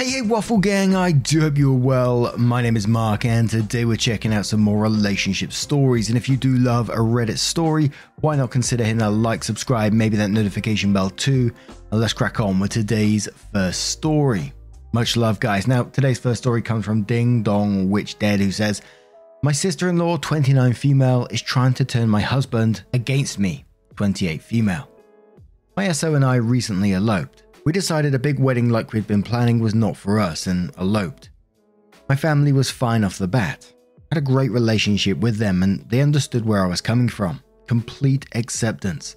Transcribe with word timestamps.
Hey, 0.00 0.10
hey, 0.10 0.22
Waffle 0.22 0.58
Gang, 0.58 0.94
I 0.94 1.10
do 1.10 1.40
hope 1.40 1.58
you're 1.58 1.72
well. 1.72 2.32
My 2.38 2.62
name 2.62 2.76
is 2.76 2.86
Mark, 2.86 3.24
and 3.24 3.50
today 3.50 3.84
we're 3.84 3.96
checking 3.96 4.32
out 4.32 4.46
some 4.46 4.60
more 4.60 4.80
relationship 4.80 5.52
stories. 5.52 6.08
And 6.08 6.16
if 6.16 6.28
you 6.28 6.36
do 6.36 6.54
love 6.54 6.88
a 6.88 6.98
Reddit 6.98 7.38
story, 7.38 7.90
why 8.20 8.36
not 8.36 8.52
consider 8.52 8.84
hitting 8.84 8.98
that 8.98 9.10
like, 9.10 9.42
subscribe, 9.42 9.92
maybe 9.92 10.16
that 10.18 10.30
notification 10.30 10.92
bell 10.92 11.10
too? 11.10 11.52
And 11.90 12.00
let's 12.00 12.12
crack 12.12 12.38
on 12.38 12.60
with 12.60 12.70
today's 12.70 13.28
first 13.52 13.86
story. 13.86 14.52
Much 14.92 15.16
love, 15.16 15.40
guys. 15.40 15.66
Now, 15.66 15.82
today's 15.82 16.20
first 16.20 16.42
story 16.42 16.62
comes 16.62 16.84
from 16.84 17.02
Ding 17.02 17.42
Dong 17.42 17.90
Witch 17.90 18.20
Dead, 18.20 18.38
who 18.38 18.52
says, 18.52 18.82
My 19.42 19.50
sister 19.50 19.88
in 19.88 19.98
law, 19.98 20.16
29 20.16 20.74
female, 20.74 21.26
is 21.32 21.42
trying 21.42 21.74
to 21.74 21.84
turn 21.84 22.08
my 22.08 22.20
husband 22.20 22.84
against 22.92 23.40
me, 23.40 23.64
28 23.96 24.42
female. 24.42 24.88
My 25.76 25.90
SO 25.90 26.14
and 26.14 26.24
I 26.24 26.36
recently 26.36 26.92
eloped. 26.92 27.42
We 27.68 27.72
decided 27.72 28.14
a 28.14 28.18
big 28.18 28.38
wedding 28.38 28.70
like 28.70 28.94
we'd 28.94 29.06
been 29.06 29.22
planning 29.22 29.60
was 29.60 29.74
not 29.74 29.94
for 29.94 30.18
us 30.18 30.46
and 30.46 30.72
eloped. 30.78 31.28
My 32.08 32.16
family 32.16 32.50
was 32.50 32.70
fine 32.70 33.04
off 33.04 33.18
the 33.18 33.28
bat. 33.28 33.70
I 34.10 34.14
had 34.14 34.22
a 34.22 34.26
great 34.26 34.50
relationship 34.50 35.18
with 35.18 35.36
them 35.36 35.62
and 35.62 35.86
they 35.90 36.00
understood 36.00 36.46
where 36.46 36.64
I 36.64 36.66
was 36.66 36.80
coming 36.80 37.10
from. 37.10 37.42
Complete 37.66 38.24
acceptance. 38.34 39.16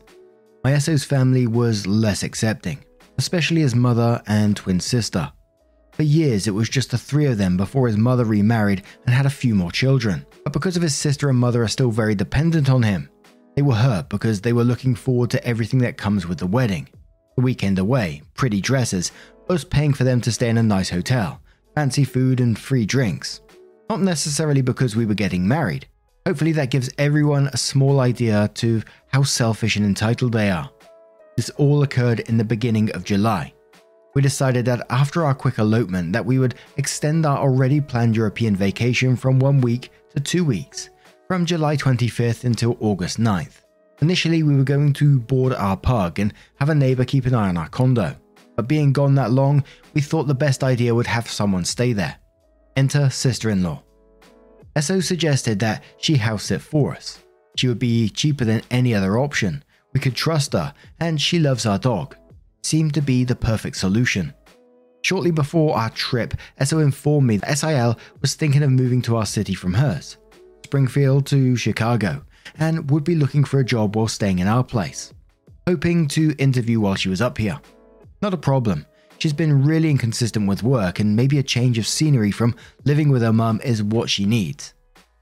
My 0.65 0.77
SO's 0.77 1.05
family 1.05 1.47
was 1.47 1.87
less 1.87 2.23
accepting, 2.23 2.83
especially 3.17 3.61
his 3.61 3.73
mother 3.73 4.21
and 4.27 4.57
twin 4.57 4.81
sister. 4.81 5.31
For 5.93 6.03
years, 6.03 6.45
it 6.45 6.51
was 6.51 6.67
just 6.67 6.91
the 6.91 6.97
three 6.97 7.27
of 7.27 7.37
them 7.37 7.55
before 7.55 7.87
his 7.87 7.95
mother 7.95 8.25
remarried 8.25 8.83
and 9.05 9.15
had 9.15 9.25
a 9.25 9.29
few 9.29 9.55
more 9.55 9.71
children. 9.71 10.25
But 10.43 10.51
because 10.51 10.75
of 10.75 10.83
his 10.83 10.93
sister 10.93 11.29
and 11.29 11.39
mother 11.39 11.63
are 11.63 11.69
still 11.69 11.89
very 11.89 12.15
dependent 12.15 12.69
on 12.69 12.83
him, 12.83 13.09
they 13.55 13.61
were 13.61 13.75
hurt 13.75 14.09
because 14.09 14.41
they 14.41 14.51
were 14.51 14.65
looking 14.65 14.93
forward 14.93 15.29
to 15.29 15.47
everything 15.47 15.79
that 15.79 15.95
comes 15.95 16.27
with 16.27 16.39
the 16.39 16.47
wedding 16.47 16.89
weekend 17.41 17.79
away, 17.79 18.21
pretty 18.33 18.61
dresses, 18.61 19.11
us 19.49 19.63
paying 19.63 19.93
for 19.93 20.03
them 20.03 20.21
to 20.21 20.31
stay 20.31 20.49
in 20.49 20.57
a 20.57 20.63
nice 20.63 20.89
hotel, 20.89 21.41
fancy 21.75 22.03
food, 22.03 22.39
and 22.39 22.57
free 22.57 22.85
drinks. 22.85 23.41
Not 23.89 24.01
necessarily 24.01 24.61
because 24.61 24.95
we 24.95 25.05
were 25.05 25.13
getting 25.13 25.47
married. 25.47 25.87
Hopefully, 26.25 26.51
that 26.53 26.69
gives 26.69 26.89
everyone 26.97 27.47
a 27.47 27.57
small 27.57 27.99
idea 27.99 28.49
to 28.55 28.81
how 29.07 29.23
selfish 29.23 29.75
and 29.75 29.85
entitled 29.85 30.33
they 30.33 30.49
are. 30.49 30.69
This 31.35 31.49
all 31.51 31.83
occurred 31.83 32.21
in 32.21 32.37
the 32.37 32.43
beginning 32.43 32.91
of 32.91 33.03
July. 33.03 33.53
We 34.13 34.21
decided 34.21 34.65
that 34.65 34.85
after 34.89 35.25
our 35.25 35.33
quick 35.33 35.57
elopement 35.57 36.13
that 36.13 36.25
we 36.25 36.37
would 36.37 36.55
extend 36.77 37.25
our 37.25 37.37
already 37.37 37.79
planned 37.79 38.15
European 38.15 38.55
vacation 38.55 39.15
from 39.15 39.39
one 39.39 39.61
week 39.61 39.91
to 40.13 40.19
two 40.19 40.43
weeks, 40.43 40.89
from 41.27 41.45
July 41.45 41.77
25th 41.77 42.43
until 42.43 42.77
August 42.81 43.19
9th. 43.19 43.61
Initially, 44.01 44.41
we 44.41 44.55
were 44.55 44.63
going 44.63 44.93
to 44.93 45.19
board 45.19 45.53
our 45.53 45.77
pug 45.77 46.17
and 46.17 46.33
have 46.55 46.69
a 46.69 46.75
neighbour 46.75 47.05
keep 47.05 47.27
an 47.27 47.35
eye 47.35 47.49
on 47.49 47.57
our 47.57 47.69
condo, 47.69 48.15
but 48.55 48.67
being 48.67 48.91
gone 48.91 49.13
that 49.15 49.31
long, 49.31 49.63
we 49.93 50.01
thought 50.01 50.27
the 50.27 50.33
best 50.33 50.63
idea 50.63 50.93
would 50.95 51.05
have 51.05 51.29
someone 51.29 51.63
stay 51.63 51.93
there. 51.93 52.15
Enter 52.75 53.11
sister 53.11 53.51
in 53.51 53.61
law. 53.61 53.83
SO 54.79 55.01
suggested 55.01 55.59
that 55.59 55.83
she 55.97 56.15
house 56.15 56.45
sit 56.45 56.61
for 56.61 56.93
us. 56.93 57.19
She 57.55 57.67
would 57.67 57.77
be 57.77 58.09
cheaper 58.09 58.43
than 58.43 58.63
any 58.71 58.95
other 58.95 59.19
option. 59.19 59.63
We 59.93 59.99
could 59.99 60.15
trust 60.15 60.53
her, 60.53 60.73
and 60.99 61.21
she 61.21 61.37
loves 61.37 61.67
our 61.67 61.77
dog. 61.77 62.15
Seemed 62.63 62.95
to 62.95 63.01
be 63.01 63.23
the 63.23 63.35
perfect 63.35 63.75
solution. 63.75 64.33
Shortly 65.03 65.31
before 65.31 65.77
our 65.77 65.89
trip, 65.91 66.33
SO 66.63 66.79
informed 66.79 67.27
me 67.27 67.37
that 67.37 67.57
SIL 67.57 67.99
was 68.21 68.33
thinking 68.33 68.63
of 68.63 68.71
moving 68.71 69.01
to 69.03 69.17
our 69.17 69.25
city 69.25 69.53
from 69.53 69.73
hers, 69.73 70.17
Springfield 70.63 71.25
to 71.27 71.55
Chicago, 71.55 72.23
and 72.59 72.89
would 72.91 73.03
be 73.03 73.15
looking 73.15 73.43
for 73.43 73.59
a 73.59 73.65
job 73.65 73.95
while 73.95 74.07
staying 74.07 74.39
in 74.39 74.47
our 74.47 74.63
place. 74.63 75.13
Hoping 75.67 76.07
to 76.09 76.35
interview 76.37 76.79
while 76.79 76.95
she 76.95 77.09
was 77.09 77.21
up 77.21 77.37
here. 77.37 77.59
Not 78.21 78.33
a 78.33 78.37
problem. 78.37 78.85
She's 79.19 79.33
been 79.33 79.63
really 79.63 79.91
inconsistent 79.91 80.47
with 80.47 80.63
work, 80.63 80.99
and 80.99 81.15
maybe 81.15 81.37
a 81.37 81.43
change 81.43 81.77
of 81.77 81.87
scenery 81.87 82.31
from 82.31 82.55
living 82.85 83.09
with 83.09 83.21
her 83.21 83.33
mum 83.33 83.61
is 83.63 83.83
what 83.83 84.09
she 84.09 84.25
needs. 84.25 84.73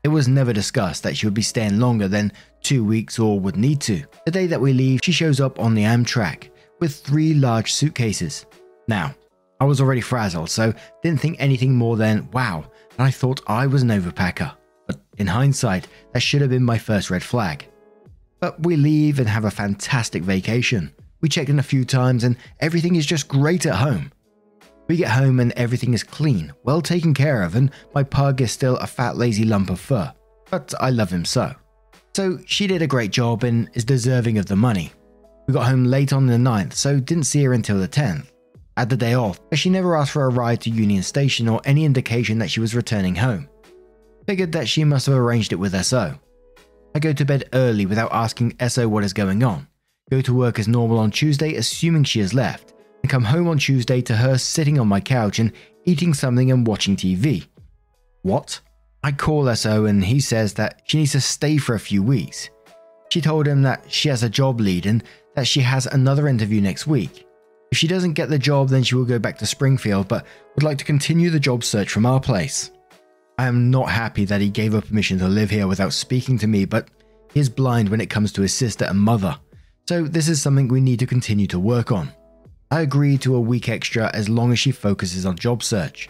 It 0.03 0.07
was 0.07 0.29
never 0.29 0.53
discussed 0.53 1.03
that 1.03 1.17
she 1.17 1.25
would 1.25 1.33
be 1.33 1.41
staying 1.41 1.79
longer 1.79 2.07
than 2.07 2.31
two 2.61 2.85
weeks 2.85 3.19
or 3.19 3.39
would 3.41 3.57
need 3.57 3.81
to. 3.81 4.03
The 4.25 4.31
day 4.31 4.47
that 4.47 4.61
we 4.61 4.71
leave, 4.71 5.01
she 5.03 5.11
shows 5.11 5.41
up 5.41 5.59
on 5.59 5.75
the 5.75 5.83
Amtrak 5.83 6.49
with 6.79 6.95
three 6.95 7.33
large 7.33 7.73
suitcases. 7.73 8.45
Now, 8.87 9.13
I 9.59 9.65
was 9.65 9.81
already 9.81 9.99
frazzled, 9.99 10.49
so 10.49 10.73
didn't 11.03 11.19
think 11.19 11.35
anything 11.37 11.75
more 11.75 11.97
than, 11.97 12.29
wow, 12.31 12.63
and 12.97 13.05
I 13.05 13.11
thought 13.11 13.41
I 13.47 13.67
was 13.67 13.81
an 13.81 13.89
overpacker. 13.89 14.55
In 15.19 15.27
hindsight, 15.27 15.87
that 16.13 16.21
should 16.21 16.41
have 16.41 16.49
been 16.49 16.63
my 16.63 16.77
first 16.77 17.09
red 17.09 17.21
flag. 17.21 17.67
But 18.39 18.63
we 18.63 18.77
leave 18.77 19.19
and 19.19 19.27
have 19.27 19.45
a 19.45 19.51
fantastic 19.51 20.23
vacation. 20.23 20.93
We 21.21 21.27
checked 21.27 21.49
in 21.49 21.59
a 21.59 21.63
few 21.63 21.83
times 21.83 22.23
and 22.23 22.37
everything 22.61 22.95
is 22.95 23.05
just 23.05 23.27
great 23.27 23.65
at 23.65 23.75
home. 23.75 24.11
We 24.87 24.95
get 24.95 25.11
home 25.11 25.39
and 25.39 25.51
everything 25.51 25.93
is 25.93 26.03
clean, 26.03 26.53
well 26.63 26.81
taken 26.81 27.13
care 27.13 27.43
of, 27.43 27.55
and 27.55 27.69
my 27.93 28.01
pug 28.01 28.41
is 28.41 28.51
still 28.51 28.77
a 28.77 28.87
fat, 28.87 29.17
lazy 29.17 29.43
lump 29.43 29.69
of 29.69 29.79
fur. 29.79 30.11
But 30.49 30.73
I 30.79 30.89
love 30.89 31.11
him 31.11 31.25
so. 31.25 31.53
So 32.15 32.39
she 32.47 32.65
did 32.65 32.81
a 32.81 32.87
great 32.87 33.11
job 33.11 33.43
and 33.43 33.69
is 33.73 33.83
deserving 33.85 34.39
of 34.39 34.47
the 34.47 34.55
money. 34.55 34.91
We 35.47 35.53
got 35.53 35.67
home 35.67 35.85
late 35.85 36.13
on 36.13 36.25
the 36.25 36.37
9th, 36.37 36.73
so 36.73 36.99
didn't 36.99 37.25
see 37.25 37.43
her 37.43 37.53
until 37.53 37.79
the 37.79 37.87
10th. 37.87 38.31
Had 38.77 38.89
the 38.89 38.97
day 38.97 39.13
off, 39.13 39.39
but 39.49 39.59
she 39.59 39.69
never 39.69 39.97
asked 39.97 40.11
for 40.11 40.25
a 40.25 40.29
ride 40.29 40.61
to 40.61 40.69
Union 40.69 41.03
Station 41.03 41.49
or 41.49 41.61
any 41.65 41.85
indication 41.85 42.39
that 42.39 42.49
she 42.49 42.61
was 42.61 42.73
returning 42.73 43.15
home. 43.15 43.49
Figured 44.29 44.51
that 44.51 44.67
she 44.67 44.83
must 44.83 45.07
have 45.07 45.15
arranged 45.15 45.53
it 45.53 45.55
with 45.55 45.73
SO. 45.83 46.13
I 46.93 46.99
go 46.99 47.13
to 47.13 47.25
bed 47.25 47.49
early 47.53 47.87
without 47.87 48.13
asking 48.13 48.55
SO 48.67 48.87
what 48.87 49.03
is 49.03 49.11
going 49.11 49.41
on. 49.41 49.67
Go 50.11 50.21
to 50.21 50.35
work 50.35 50.59
as 50.59 50.67
normal 50.67 50.99
on 50.99 51.09
Tuesday, 51.09 51.55
assuming 51.55 52.03
she 52.03 52.19
has 52.19 52.31
left, 52.31 52.75
and 53.01 53.09
come 53.09 53.23
home 53.23 53.47
on 53.47 53.57
Tuesday 53.57 54.03
to 54.03 54.15
her 54.15 54.37
sitting 54.37 54.77
on 54.79 54.87
my 54.87 54.99
couch 54.99 55.39
and 55.39 55.51
eating 55.85 56.13
something 56.13 56.51
and 56.51 56.67
watching 56.67 56.95
TV. 56.95 57.47
What? 58.21 58.61
I 59.03 59.13
call 59.13 59.51
SO 59.55 59.85
and 59.85 60.05
he 60.05 60.19
says 60.19 60.53
that 60.53 60.83
she 60.85 60.99
needs 60.99 61.13
to 61.13 61.21
stay 61.21 61.57
for 61.57 61.73
a 61.73 61.79
few 61.79 62.03
weeks. 62.03 62.51
She 63.09 63.21
told 63.21 63.47
him 63.47 63.63
that 63.63 63.91
she 63.91 64.09
has 64.09 64.21
a 64.21 64.29
job 64.29 64.59
lead 64.59 64.85
and 64.85 65.03
that 65.33 65.47
she 65.47 65.61
has 65.61 65.87
another 65.87 66.27
interview 66.27 66.61
next 66.61 66.85
week. 66.85 67.25
If 67.71 67.79
she 67.79 67.87
doesn't 67.87 68.13
get 68.13 68.29
the 68.29 68.37
job, 68.37 68.69
then 68.69 68.83
she 68.83 68.93
will 68.93 69.05
go 69.05 69.17
back 69.17 69.39
to 69.39 69.47
Springfield, 69.47 70.07
but 70.07 70.27
would 70.53 70.61
like 70.61 70.77
to 70.77 70.85
continue 70.85 71.31
the 71.31 71.39
job 71.39 71.63
search 71.63 71.89
from 71.89 72.05
our 72.05 72.19
place. 72.19 72.69
I 73.39 73.47
am 73.47 73.71
not 73.71 73.87
happy 73.89 74.25
that 74.25 74.41
he 74.41 74.49
gave 74.49 74.73
her 74.73 74.81
permission 74.81 75.17
to 75.19 75.27
live 75.29 75.49
here 75.49 75.65
without 75.65 75.93
speaking 75.93 76.37
to 76.39 76.47
me, 76.47 76.65
but 76.65 76.89
he 77.33 77.39
is 77.39 77.47
blind 77.47 77.87
when 77.87 78.01
it 78.01 78.09
comes 78.09 78.33
to 78.33 78.41
his 78.41 78.53
sister 78.53 78.83
and 78.83 78.99
mother, 78.99 79.39
so 79.87 80.03
this 80.03 80.27
is 80.27 80.41
something 80.41 80.67
we 80.67 80.81
need 80.81 80.99
to 80.99 81.05
continue 81.05 81.47
to 81.47 81.57
work 81.57 81.89
on. 81.89 82.11
I 82.69 82.81
agree 82.81 83.17
to 83.19 83.37
a 83.37 83.39
week 83.39 83.69
extra 83.69 84.13
as 84.13 84.27
long 84.27 84.51
as 84.51 84.59
she 84.59 84.73
focuses 84.73 85.25
on 85.25 85.37
job 85.37 85.63
search. 85.63 86.09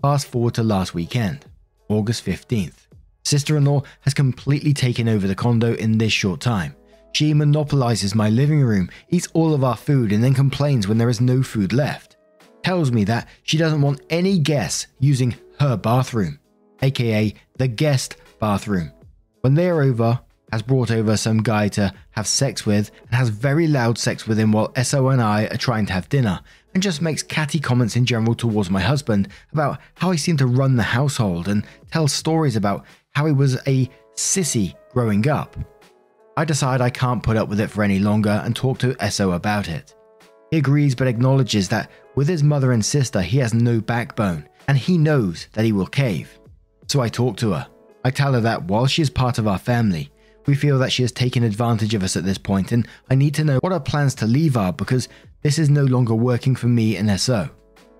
Fast 0.00 0.28
forward 0.28 0.54
to 0.54 0.62
last 0.62 0.94
weekend, 0.94 1.44
August 1.88 2.24
15th. 2.24 2.86
Sister 3.24 3.56
in 3.56 3.64
law 3.64 3.82
has 4.02 4.14
completely 4.14 4.72
taken 4.72 5.08
over 5.08 5.26
the 5.26 5.34
condo 5.34 5.74
in 5.74 5.98
this 5.98 6.12
short 6.12 6.38
time. 6.38 6.76
She 7.14 7.34
monopolizes 7.34 8.14
my 8.14 8.30
living 8.30 8.62
room, 8.62 8.90
eats 9.08 9.26
all 9.32 9.54
of 9.54 9.64
our 9.64 9.76
food, 9.76 10.12
and 10.12 10.22
then 10.22 10.34
complains 10.34 10.86
when 10.86 10.98
there 10.98 11.10
is 11.10 11.20
no 11.20 11.42
food 11.42 11.72
left. 11.72 12.16
Tells 12.62 12.92
me 12.92 13.02
that 13.06 13.26
she 13.42 13.58
doesn't 13.58 13.82
want 13.82 14.02
any 14.08 14.38
guests 14.38 14.86
using 15.00 15.34
her 15.58 15.76
bathroom 15.76 16.38
aka 16.82 17.34
the 17.56 17.68
guest 17.68 18.16
bathroom. 18.40 18.92
When 19.40 19.54
they 19.54 19.68
are 19.68 19.82
over, 19.82 20.20
has 20.54 20.62
brought 20.62 20.92
over 20.92 21.16
some 21.16 21.42
guy 21.42 21.66
to 21.66 21.92
have 22.12 22.28
sex 22.28 22.64
with 22.64 22.92
and 23.06 23.14
has 23.14 23.28
very 23.28 23.66
loud 23.66 23.98
sex 23.98 24.26
with 24.26 24.38
him 24.38 24.52
while 24.52 24.72
SO 24.84 25.08
and 25.08 25.20
I 25.20 25.46
are 25.46 25.56
trying 25.56 25.84
to 25.86 25.92
have 25.92 26.08
dinner 26.08 26.40
and 26.74 26.82
just 26.82 27.02
makes 27.02 27.24
catty 27.24 27.58
comments 27.58 27.96
in 27.96 28.04
general 28.04 28.36
towards 28.36 28.70
my 28.70 28.80
husband 28.80 29.28
about 29.52 29.80
how 29.94 30.12
he 30.12 30.18
seemed 30.18 30.38
to 30.38 30.46
run 30.46 30.76
the 30.76 30.82
household 30.84 31.48
and 31.48 31.64
tells 31.90 32.12
stories 32.12 32.54
about 32.54 32.84
how 33.16 33.26
he 33.26 33.32
was 33.32 33.56
a 33.66 33.90
sissy 34.14 34.76
growing 34.92 35.28
up. 35.28 35.56
I 36.36 36.44
decide 36.44 36.80
I 36.80 36.90
can't 36.90 37.22
put 37.22 37.36
up 37.36 37.48
with 37.48 37.58
it 37.58 37.70
for 37.70 37.82
any 37.82 37.98
longer 37.98 38.40
and 38.44 38.54
talk 38.54 38.78
to 38.78 39.10
SO 39.10 39.32
about 39.32 39.68
it. 39.68 39.94
He 40.52 40.58
agrees 40.58 40.94
but 40.94 41.08
acknowledges 41.08 41.68
that 41.70 41.90
with 42.14 42.28
his 42.28 42.44
mother 42.44 42.70
and 42.70 42.84
sister 42.84 43.22
he 43.22 43.38
has 43.38 43.54
no 43.54 43.80
backbone 43.80 44.48
and 44.68 44.78
he 44.78 44.98
knows 44.98 45.48
that 45.54 45.64
he 45.64 45.72
will 45.72 45.88
cave. 45.88 46.38
So 46.86 47.00
I 47.00 47.08
talk 47.08 47.36
to 47.38 47.52
her. 47.52 47.66
I 48.04 48.10
tell 48.10 48.34
her 48.34 48.40
that 48.40 48.64
while 48.64 48.86
she 48.86 49.02
is 49.02 49.10
part 49.10 49.38
of 49.38 49.48
our 49.48 49.58
family, 49.58 50.10
we 50.46 50.54
feel 50.54 50.78
that 50.78 50.92
she 50.92 51.02
has 51.02 51.12
taken 51.12 51.42
advantage 51.42 51.94
of 51.94 52.02
us 52.02 52.16
at 52.16 52.24
this 52.24 52.38
point, 52.38 52.72
and 52.72 52.86
I 53.08 53.14
need 53.14 53.34
to 53.34 53.44
know 53.44 53.58
what 53.60 53.72
her 53.72 53.80
plans 53.80 54.14
to 54.16 54.26
leave 54.26 54.56
are 54.56 54.72
because 54.72 55.08
this 55.42 55.58
is 55.58 55.70
no 55.70 55.84
longer 55.84 56.14
working 56.14 56.54
for 56.54 56.66
me 56.66 56.96
and 56.96 57.18
SO. 57.18 57.48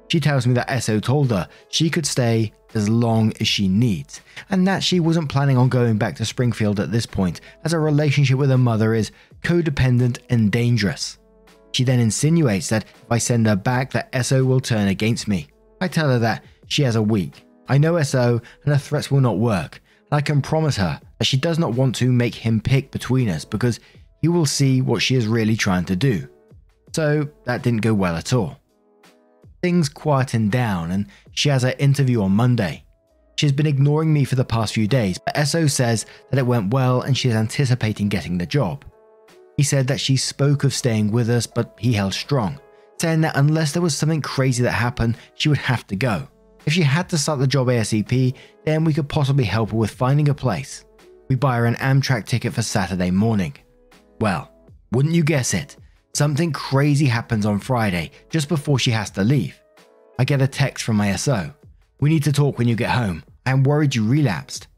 She 0.09 0.21
tells 0.21 0.47
me 0.47 0.55
that 0.55 0.83
SO 0.83 1.01
told 1.01 1.31
her 1.31 1.49
she 1.71 1.89
could 1.89 2.07
stay 2.07 2.53
as 2.75 2.89
long 2.89 3.33
as 3.41 3.49
she 3.49 3.69
needs, 3.69 4.21
and 4.51 4.67
that 4.67 4.83
she 4.83 5.01
wasn't 5.01 5.31
planning 5.31 5.57
on 5.57 5.69
going 5.69 5.97
back 5.97 6.17
to 6.17 6.25
Springfield 6.25 6.81
at 6.81 6.93
this 6.93 7.07
point, 7.07 7.41
as 7.65 7.73
her 7.73 7.81
relationship 7.81 8.37
with 8.37 8.51
her 8.51 8.59
mother 8.59 8.95
is 8.95 9.13
codependent 9.43 10.19
and 10.29 10.53
dangerous. 10.53 11.19
She 11.73 11.85
then 11.85 12.01
insinuates 12.01 12.69
that 12.69 12.85
if 12.85 13.11
I 13.11 13.19
send 13.19 13.47
her 13.47 13.57
back, 13.57 13.93
that 13.93 14.15
SO 14.25 14.45
will 14.45 14.61
turn 14.61 14.89
against 14.89 15.27
me. 15.27 15.49
I 15.81 15.89
tell 15.89 16.09
her 16.09 16.19
that 16.19 16.45
she 16.67 16.83
has 16.83 16.97
a 16.97 17.03
week. 17.03 17.45
I 17.69 17.79
know 17.79 18.01
SO 18.03 18.41
and 18.65 18.73
her 18.73 18.79
threats 18.79 19.11
will 19.11 19.21
not 19.21 19.39
work, 19.39 19.81
and 20.11 20.19
I 20.19 20.21
can 20.21 20.43
promise 20.43 20.77
her 20.77 21.01
that 21.19 21.25
she 21.25 21.37
does 21.37 21.59
not 21.59 21.75
want 21.75 21.95
to 21.97 22.13
make 22.13 22.35
him 22.35 22.61
pick 22.61 22.91
between 22.91 23.29
us 23.29 23.45
because 23.45 23.81
he 24.21 24.29
will 24.29 24.47
see 24.47 24.83
what 24.83 25.03
she 25.03 25.15
is 25.17 25.27
really 25.27 25.57
trying 25.57 25.85
to 25.87 25.97
do. 25.97 26.29
So 26.95 27.29
that 27.45 27.63
didn't 27.63 27.83
go 27.83 27.95
well 27.95 28.17
at 28.17 28.33
all. 28.33 28.59
Things 29.63 29.89
quieten 29.89 30.51
down 30.51 30.93
and 30.93 31.07
she 31.33 31.49
has 31.49 31.63
her 31.63 31.75
interview 31.79 32.23
on 32.23 32.33
Monday. 32.33 32.85
She's 33.37 33.53
been 33.53 33.67
ignoring 33.67 34.13
me 34.13 34.25
for 34.25 34.37
the 34.37 34.45
past 34.45 34.75
few 34.75 34.87
days, 34.87 35.19
but 35.19 35.37
SO 35.47 35.67
says 35.67 36.07
that 36.31 36.39
it 36.39 36.47
went 36.47 36.73
well 36.73 37.01
and 37.01 37.17
she 37.17 37.29
is 37.29 37.35
anticipating 37.35 38.09
getting 38.09 38.39
the 38.39 38.47
job. 38.47 38.85
He 39.57 39.63
said 39.63 39.87
that 39.89 40.01
she 40.01 40.17
spoke 40.17 40.65
of 40.65 40.75
staying 40.75 41.11
with 41.11 41.31
us, 41.31 41.47
but 41.47 41.75
he 41.79 41.93
held 41.93 42.15
strong, 42.15 42.61
saying 43.01 43.23
that 43.23 43.37
unless 43.37 43.73
there 43.73 43.83
was 43.83 43.97
something 43.97 44.23
crazy 44.23 44.63
that 44.63 44.73
happened, 44.73 45.17
she 45.35 45.49
would 45.49 45.59
have 45.59 45.87
to 45.89 45.97
go. 45.97 46.29
If 46.67 46.73
she 46.73 46.83
had 46.83 47.09
to 47.11 47.19
start 47.19 47.39
the 47.39 47.47
job 47.47 47.69
ASAP, 47.69 48.35
then 48.65 48.85
we 48.85 48.95
could 48.95 49.09
possibly 49.09 49.45
help 49.45 49.71
her 49.71 49.77
with 49.77 49.91
finding 49.91 50.29
a 50.29 50.35
place. 50.35 50.85
We 51.29 51.37
buy 51.37 51.57
her 51.57 51.67
an 51.67 51.77
Amtrak 51.77 52.27
ticket 52.27 52.55
for 52.55 52.63
Saturday 52.63 53.11
morning. 53.11 53.55
Well, 54.21 54.51
wouldn't 54.93 55.15
you 55.15 55.25
guess 55.25 55.55
it? 55.55 55.77
Something 56.15 56.53
crazy 56.53 57.07
happens 57.07 57.45
on 57.45 57.59
Friday, 57.59 58.13
just 58.31 58.49
before 58.49 58.79
she 58.79 58.93
has 58.93 59.11
to 59.11 59.25
leave. 59.25 59.61
I 60.19 60.25
get 60.25 60.43
a 60.43 60.47
text 60.47 60.85
from 60.85 60.97
my 60.97 61.15
SO. 61.17 61.53
We 62.01 62.11
need 62.11 62.23
to 62.25 62.33
talk 62.33 62.57
when 62.57 62.69
you 62.69 62.77
get 62.77 62.91
home. 62.91 63.25
I 63.47 63.51
am 63.51 63.63
worried 63.63 63.95
you 63.95 64.07
relapsed. 64.07 64.69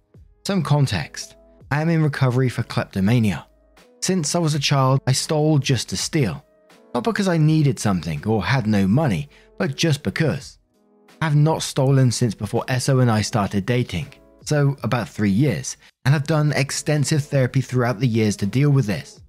Some 0.46 0.62
context. 0.62 1.36
I 1.70 1.82
am 1.82 1.88
in 1.88 2.02
recovery 2.02 2.48
for 2.48 2.62
kleptomania. 2.62 3.46
Since 4.00 4.34
I 4.34 4.38
was 4.38 4.54
a 4.54 4.60
child, 4.60 5.00
I 5.06 5.12
stole 5.12 5.58
just 5.58 5.88
to 5.90 5.96
steal. 5.96 6.44
Not 6.94 7.04
because 7.04 7.28
I 7.28 7.36
needed 7.36 7.78
something 7.78 8.26
or 8.26 8.44
had 8.44 8.66
no 8.66 8.86
money, 8.86 9.28
but 9.58 9.76
just 9.76 10.02
because. 10.02 10.55
Have 11.22 11.34
not 11.34 11.62
stolen 11.62 12.10
since 12.12 12.34
before 12.34 12.64
SO 12.78 12.98
and 12.98 13.10
I 13.10 13.22
started 13.22 13.64
dating, 13.64 14.12
so 14.44 14.76
about 14.82 15.08
three 15.08 15.30
years, 15.30 15.78
and 16.04 16.12
have 16.12 16.26
done 16.26 16.52
extensive 16.52 17.24
therapy 17.24 17.62
throughout 17.62 18.00
the 18.00 18.06
years 18.06 18.36
to 18.36 18.46
deal 18.46 18.70
with 18.70 18.86
this. 18.86 19.20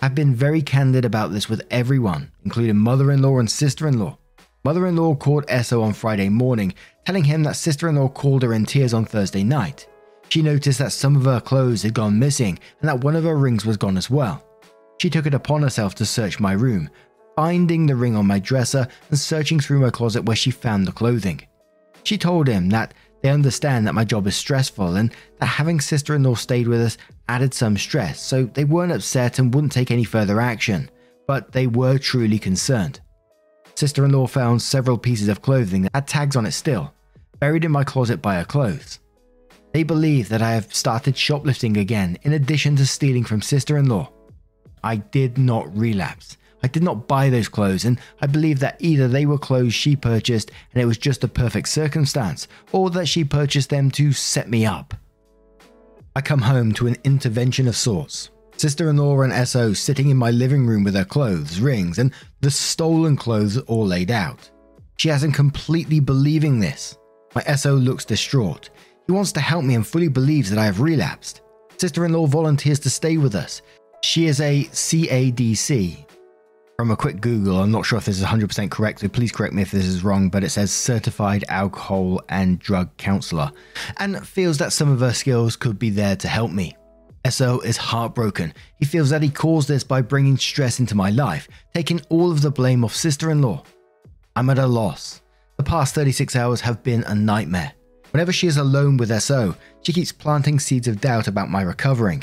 I've 0.00 0.14
been 0.14 0.34
very 0.34 0.62
candid 0.62 1.04
about 1.04 1.32
this 1.32 1.48
with 1.48 1.66
everyone, 1.70 2.32
including 2.44 2.78
mother 2.78 3.12
in 3.12 3.20
law 3.20 3.38
and 3.38 3.50
sister 3.50 3.86
in 3.86 3.98
law. 3.98 4.16
Mother 4.64 4.86
in 4.86 4.96
law 4.96 5.14
called 5.14 5.44
SO 5.62 5.82
on 5.82 5.92
Friday 5.92 6.30
morning, 6.30 6.72
telling 7.04 7.24
him 7.24 7.42
that 7.42 7.56
sister 7.56 7.88
in 7.88 7.96
law 7.96 8.08
called 8.08 8.42
her 8.42 8.54
in 8.54 8.64
tears 8.64 8.94
on 8.94 9.04
Thursday 9.04 9.44
night. 9.44 9.86
She 10.30 10.40
noticed 10.40 10.78
that 10.78 10.92
some 10.92 11.14
of 11.14 11.24
her 11.24 11.40
clothes 11.40 11.82
had 11.82 11.94
gone 11.94 12.18
missing 12.18 12.58
and 12.80 12.88
that 12.88 13.04
one 13.04 13.16
of 13.16 13.24
her 13.24 13.36
rings 13.36 13.66
was 13.66 13.76
gone 13.76 13.96
as 13.96 14.08
well. 14.10 14.44
She 14.98 15.10
took 15.10 15.26
it 15.26 15.34
upon 15.34 15.62
herself 15.62 15.94
to 15.96 16.06
search 16.06 16.40
my 16.40 16.52
room, 16.52 16.90
finding 17.38 17.86
the 17.86 17.94
ring 17.94 18.16
on 18.16 18.26
my 18.26 18.40
dresser 18.40 18.88
and 19.10 19.16
searching 19.16 19.60
through 19.60 19.78
my 19.78 19.90
closet 19.90 20.24
where 20.24 20.34
she 20.34 20.50
found 20.50 20.84
the 20.84 20.90
clothing. 20.90 21.40
She 22.02 22.18
told 22.18 22.48
him 22.48 22.68
that 22.70 22.94
they 23.22 23.30
understand 23.30 23.86
that 23.86 23.94
my 23.94 24.04
job 24.04 24.26
is 24.26 24.34
stressful 24.34 24.96
and 24.96 25.14
that 25.38 25.46
having 25.46 25.80
sister 25.80 26.16
in 26.16 26.24
law 26.24 26.34
stayed 26.34 26.66
with 26.66 26.80
us 26.80 26.98
added 27.28 27.54
some 27.54 27.78
stress, 27.78 28.20
so 28.20 28.46
they 28.46 28.64
weren't 28.64 28.90
upset 28.90 29.38
and 29.38 29.54
wouldn't 29.54 29.70
take 29.70 29.92
any 29.92 30.02
further 30.02 30.40
action, 30.40 30.90
but 31.28 31.52
they 31.52 31.68
were 31.68 31.96
truly 31.96 32.40
concerned. 32.40 32.98
Sister 33.76 34.04
in 34.04 34.10
law 34.10 34.26
found 34.26 34.60
several 34.60 34.98
pieces 34.98 35.28
of 35.28 35.40
clothing 35.40 35.82
that 35.82 35.94
had 35.94 36.08
tags 36.08 36.34
on 36.34 36.44
it 36.44 36.50
still, 36.50 36.92
buried 37.38 37.64
in 37.64 37.70
my 37.70 37.84
closet 37.84 38.20
by 38.20 38.34
her 38.34 38.44
clothes. 38.44 38.98
They 39.72 39.84
believe 39.84 40.28
that 40.30 40.42
I 40.42 40.54
have 40.54 40.74
started 40.74 41.16
shoplifting 41.16 41.76
again, 41.76 42.18
in 42.22 42.32
addition 42.32 42.74
to 42.74 42.84
stealing 42.84 43.22
from 43.22 43.42
sister 43.42 43.78
in 43.78 43.88
law. 43.88 44.10
I 44.82 44.96
did 44.96 45.38
not 45.38 45.72
relapse. 45.78 46.36
I 46.62 46.68
did 46.68 46.82
not 46.82 47.06
buy 47.06 47.30
those 47.30 47.48
clothes, 47.48 47.84
and 47.84 48.00
I 48.20 48.26
believe 48.26 48.58
that 48.60 48.76
either 48.80 49.08
they 49.08 49.26
were 49.26 49.38
clothes 49.38 49.74
she 49.74 49.96
purchased 49.96 50.50
and 50.72 50.82
it 50.82 50.86
was 50.86 50.98
just 50.98 51.24
a 51.24 51.28
perfect 51.28 51.68
circumstance, 51.68 52.48
or 52.72 52.90
that 52.90 53.06
she 53.06 53.24
purchased 53.24 53.70
them 53.70 53.90
to 53.92 54.12
set 54.12 54.48
me 54.48 54.66
up. 54.66 54.94
I 56.16 56.20
come 56.20 56.40
home 56.40 56.72
to 56.72 56.88
an 56.88 56.96
intervention 57.04 57.68
of 57.68 57.76
sorts. 57.76 58.30
Sister 58.56 58.90
in 58.90 58.96
law 58.96 59.20
and 59.20 59.46
SO 59.46 59.72
sitting 59.72 60.10
in 60.10 60.16
my 60.16 60.32
living 60.32 60.66
room 60.66 60.82
with 60.82 60.94
her 60.94 61.04
clothes, 61.04 61.60
rings, 61.60 61.98
and 61.98 62.12
the 62.40 62.50
stolen 62.50 63.16
clothes 63.16 63.56
all 63.56 63.86
laid 63.86 64.10
out. 64.10 64.50
She 64.96 65.08
hasn't 65.08 65.34
completely 65.34 66.00
believing 66.00 66.58
this. 66.58 66.98
My 67.36 67.42
SO 67.54 67.74
looks 67.74 68.04
distraught. 68.04 68.70
He 69.06 69.12
wants 69.12 69.30
to 69.32 69.40
help 69.40 69.64
me 69.64 69.76
and 69.76 69.86
fully 69.86 70.08
believes 70.08 70.50
that 70.50 70.58
I 70.58 70.64
have 70.64 70.80
relapsed. 70.80 71.42
Sister 71.76 72.04
in 72.04 72.12
law 72.12 72.26
volunteers 72.26 72.80
to 72.80 72.90
stay 72.90 73.16
with 73.16 73.36
us. 73.36 73.62
She 74.02 74.26
is 74.26 74.40
a 74.40 74.64
CADC. 74.64 76.07
From 76.78 76.92
a 76.92 76.96
quick 76.96 77.20
Google, 77.20 77.60
I'm 77.60 77.72
not 77.72 77.84
sure 77.84 77.98
if 77.98 78.04
this 78.04 78.20
is 78.20 78.24
100% 78.24 78.70
correct, 78.70 79.00
so 79.00 79.08
please 79.08 79.32
correct 79.32 79.52
me 79.52 79.62
if 79.62 79.72
this 79.72 79.84
is 79.84 80.04
wrong, 80.04 80.28
but 80.28 80.44
it 80.44 80.50
says 80.50 80.70
Certified 80.70 81.44
Alcohol 81.48 82.20
and 82.28 82.60
Drug 82.60 82.96
Counselor, 82.98 83.50
and 83.96 84.24
feels 84.24 84.58
that 84.58 84.72
some 84.72 84.88
of 84.88 85.00
her 85.00 85.12
skills 85.12 85.56
could 85.56 85.76
be 85.76 85.90
there 85.90 86.14
to 86.14 86.28
help 86.28 86.52
me. 86.52 86.76
SO 87.28 87.58
is 87.58 87.76
heartbroken. 87.76 88.54
He 88.76 88.84
feels 88.84 89.10
that 89.10 89.24
he 89.24 89.28
caused 89.28 89.66
this 89.66 89.82
by 89.82 90.02
bringing 90.02 90.36
stress 90.36 90.78
into 90.78 90.94
my 90.94 91.10
life, 91.10 91.48
taking 91.74 92.00
all 92.10 92.30
of 92.30 92.42
the 92.42 92.50
blame 92.52 92.84
off 92.84 92.94
sister 92.94 93.32
in 93.32 93.42
law. 93.42 93.64
I'm 94.36 94.48
at 94.48 94.60
a 94.60 94.66
loss. 94.68 95.20
The 95.56 95.64
past 95.64 95.96
36 95.96 96.36
hours 96.36 96.60
have 96.60 96.84
been 96.84 97.02
a 97.08 97.14
nightmare. 97.16 97.72
Whenever 98.12 98.30
she 98.30 98.46
is 98.46 98.56
alone 98.56 98.98
with 98.98 99.10
SO, 99.20 99.56
she 99.82 99.92
keeps 99.92 100.12
planting 100.12 100.60
seeds 100.60 100.86
of 100.86 101.00
doubt 101.00 101.26
about 101.26 101.50
my 101.50 101.62
recovering. 101.62 102.22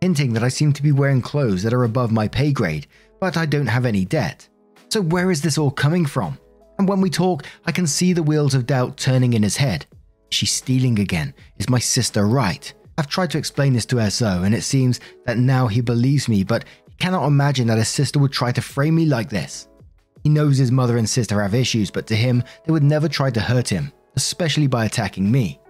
Hinting 0.00 0.34
that 0.34 0.44
I 0.44 0.48
seem 0.48 0.72
to 0.74 0.82
be 0.82 0.92
wearing 0.92 1.22
clothes 1.22 1.64
that 1.64 1.72
are 1.72 1.82
above 1.82 2.12
my 2.12 2.28
pay 2.28 2.52
grade, 2.52 2.86
but 3.20 3.36
I 3.36 3.46
don't 3.46 3.66
have 3.66 3.86
any 3.86 4.04
debt. 4.04 4.48
So, 4.88 5.00
where 5.00 5.30
is 5.30 5.42
this 5.42 5.58
all 5.58 5.70
coming 5.70 6.06
from? 6.06 6.38
And 6.78 6.88
when 6.88 7.00
we 7.00 7.10
talk, 7.10 7.44
I 7.64 7.72
can 7.72 7.86
see 7.86 8.12
the 8.12 8.22
wheels 8.22 8.54
of 8.54 8.66
doubt 8.66 8.96
turning 8.96 9.32
in 9.32 9.42
his 9.42 9.56
head. 9.56 9.86
She's 10.30 10.52
stealing 10.52 10.98
again. 10.98 11.34
Is 11.58 11.68
my 11.68 11.78
sister 11.78 12.26
right? 12.26 12.72
I've 12.98 13.08
tried 13.08 13.30
to 13.32 13.38
explain 13.38 13.72
this 13.72 13.86
to 13.86 14.10
SO, 14.10 14.42
and 14.42 14.54
it 14.54 14.62
seems 14.62 15.00
that 15.24 15.38
now 15.38 15.66
he 15.66 15.80
believes 15.80 16.28
me, 16.28 16.44
but 16.44 16.64
he 16.88 16.96
cannot 16.96 17.26
imagine 17.26 17.66
that 17.68 17.78
his 17.78 17.88
sister 17.88 18.18
would 18.18 18.32
try 18.32 18.52
to 18.52 18.62
frame 18.62 18.94
me 18.94 19.06
like 19.06 19.30
this. 19.30 19.68
He 20.22 20.30
knows 20.30 20.58
his 20.58 20.72
mother 20.72 20.96
and 20.96 21.08
sister 21.08 21.40
have 21.40 21.54
issues, 21.54 21.90
but 21.90 22.06
to 22.08 22.16
him, 22.16 22.42
they 22.64 22.72
would 22.72 22.82
never 22.82 23.08
try 23.08 23.30
to 23.30 23.40
hurt 23.40 23.68
him 23.68 23.92
especially 24.16 24.66
by 24.66 24.86
attacking 24.86 25.30
me. 25.30 25.60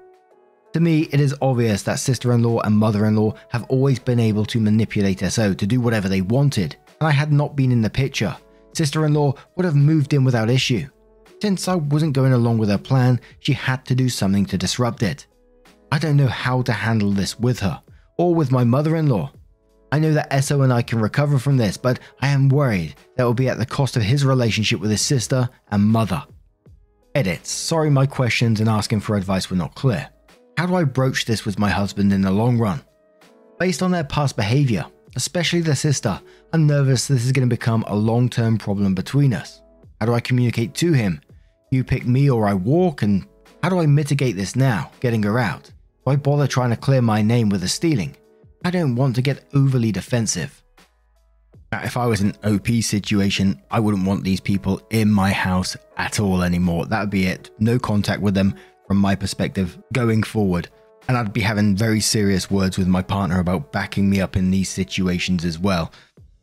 To 0.72 0.80
me, 0.80 1.08
it 1.12 1.20
is 1.20 1.34
obvious 1.42 1.82
that 1.82 1.98
sister 1.98 2.32
in 2.32 2.42
law 2.42 2.60
and 2.60 2.76
mother 2.76 3.06
in 3.06 3.16
law 3.16 3.34
have 3.50 3.64
always 3.64 3.98
been 3.98 4.20
able 4.20 4.44
to 4.46 4.60
manipulate 4.60 5.20
SO 5.20 5.52
to 5.52 5.66
do 5.66 5.80
whatever 5.80 6.08
they 6.08 6.20
wanted, 6.20 6.76
and 7.00 7.08
I 7.08 7.12
had 7.12 7.32
not 7.32 7.56
been 7.56 7.72
in 7.72 7.82
the 7.82 7.90
picture. 7.90 8.36
Sister 8.74 9.06
in 9.06 9.14
law 9.14 9.34
would 9.54 9.64
have 9.64 9.76
moved 9.76 10.12
in 10.12 10.24
without 10.24 10.50
issue. 10.50 10.86
Since 11.40 11.68
I 11.68 11.74
wasn't 11.74 12.14
going 12.14 12.32
along 12.32 12.58
with 12.58 12.68
her 12.70 12.78
plan, 12.78 13.20
she 13.40 13.52
had 13.52 13.84
to 13.86 13.94
do 13.94 14.08
something 14.08 14.46
to 14.46 14.58
disrupt 14.58 15.02
it. 15.02 15.26
I 15.92 15.98
don't 15.98 16.16
know 16.16 16.26
how 16.26 16.62
to 16.62 16.72
handle 16.72 17.10
this 17.10 17.38
with 17.38 17.60
her, 17.60 17.82
or 18.18 18.34
with 18.34 18.50
my 18.50 18.64
mother 18.64 18.96
in 18.96 19.08
law. 19.08 19.32
I 19.92 19.98
know 19.98 20.12
that 20.14 20.44
SO 20.44 20.62
and 20.62 20.72
I 20.72 20.82
can 20.82 21.00
recover 21.00 21.38
from 21.38 21.56
this, 21.56 21.76
but 21.76 22.00
I 22.20 22.28
am 22.28 22.48
worried 22.48 22.96
that 23.14 23.22
it 23.22 23.26
will 23.26 23.34
be 23.34 23.48
at 23.48 23.58
the 23.58 23.66
cost 23.66 23.96
of 23.96 24.02
his 24.02 24.24
relationship 24.24 24.80
with 24.80 24.90
his 24.90 25.00
sister 25.00 25.48
and 25.70 25.82
mother. 25.82 26.24
Edits. 27.14 27.50
Sorry 27.50 27.88
my 27.88 28.04
questions 28.04 28.60
and 28.60 28.68
asking 28.68 29.00
for 29.00 29.16
advice 29.16 29.48
were 29.48 29.56
not 29.56 29.74
clear. 29.74 30.08
How 30.58 30.66
do 30.66 30.74
I 30.74 30.84
broach 30.84 31.24
this 31.24 31.46
with 31.46 31.58
my 31.58 31.70
husband 31.70 32.12
in 32.12 32.22
the 32.22 32.30
long 32.30 32.58
run? 32.58 32.82
Based 33.58 33.82
on 33.82 33.90
their 33.90 34.04
past 34.04 34.36
behavior, 34.36 34.84
especially 35.16 35.62
the 35.62 35.74
sister, 35.74 36.20
I'm 36.52 36.66
nervous 36.66 37.08
this 37.08 37.24
is 37.24 37.32
going 37.32 37.48
to 37.48 37.52
become 37.52 37.84
a 37.88 37.96
long 37.96 38.28
term 38.28 38.58
problem 38.58 38.94
between 38.94 39.34
us. 39.34 39.62
How 40.00 40.06
do 40.06 40.14
I 40.14 40.20
communicate 40.20 40.74
to 40.74 40.92
him? 40.92 41.20
You 41.70 41.82
pick 41.82 42.06
me 42.06 42.30
or 42.30 42.46
I 42.46 42.54
walk, 42.54 43.02
and 43.02 43.26
how 43.62 43.70
do 43.70 43.80
I 43.80 43.86
mitigate 43.86 44.36
this 44.36 44.54
now, 44.54 44.92
getting 45.00 45.22
her 45.24 45.38
out? 45.38 45.72
Why 46.04 46.14
bother 46.16 46.46
trying 46.46 46.70
to 46.70 46.76
clear 46.76 47.02
my 47.02 47.22
name 47.22 47.48
with 47.48 47.62
the 47.62 47.68
stealing? 47.68 48.16
I 48.64 48.70
don't 48.70 48.94
want 48.94 49.16
to 49.16 49.22
get 49.22 49.44
overly 49.54 49.90
defensive. 49.90 50.62
Now, 51.72 51.82
if 51.82 51.96
I 51.96 52.06
was 52.06 52.20
in 52.20 52.36
OP 52.44 52.68
situation, 52.82 53.60
I 53.70 53.80
wouldn't 53.80 54.06
want 54.06 54.22
these 54.22 54.40
people 54.40 54.80
in 54.90 55.10
my 55.10 55.32
house 55.32 55.76
at 55.96 56.20
all 56.20 56.42
anymore. 56.42 56.86
That 56.86 57.00
would 57.00 57.10
be 57.10 57.26
it. 57.26 57.50
No 57.58 57.78
contact 57.78 58.22
with 58.22 58.34
them 58.34 58.54
from 58.86 58.98
my 58.98 59.16
perspective 59.16 59.76
going 59.92 60.22
forward. 60.22 60.68
And 61.08 61.16
I'd 61.16 61.32
be 61.32 61.40
having 61.40 61.76
very 61.76 62.00
serious 62.00 62.50
words 62.50 62.78
with 62.78 62.88
my 62.88 63.02
partner 63.02 63.38
about 63.38 63.72
backing 63.72 64.10
me 64.10 64.20
up 64.20 64.36
in 64.36 64.50
these 64.50 64.68
situations 64.68 65.44
as 65.44 65.58
well. 65.58 65.92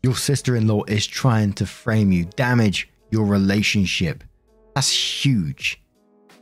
Your 0.04 0.16
sister 0.16 0.56
in 0.56 0.68
law 0.68 0.84
is 0.86 1.06
trying 1.06 1.54
to 1.54 1.66
frame 1.66 2.12
you, 2.12 2.26
damage 2.36 2.90
your 3.12 3.26
relationship. 3.26 4.24
That's 4.76 4.92
huge. 4.92 5.82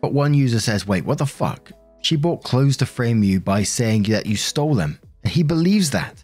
But 0.02 0.14
one 0.14 0.34
user 0.34 0.60
says, 0.60 0.88
wait, 0.88 1.06
what 1.06 1.20
the 1.20 1.26
fuck? 1.26 1.72
She 2.02 2.16
bought 2.16 2.44
clothes 2.44 2.78
to 2.78 2.86
frame 2.86 3.24
you 3.24 3.40
by 3.40 3.64
saying 3.64 4.04
that 4.04 4.26
you 4.26 4.36
stole 4.36 4.74
them. 4.74 5.00
And 5.24 5.32
he 5.32 5.44
believes 5.44 5.92
that. 5.92 6.24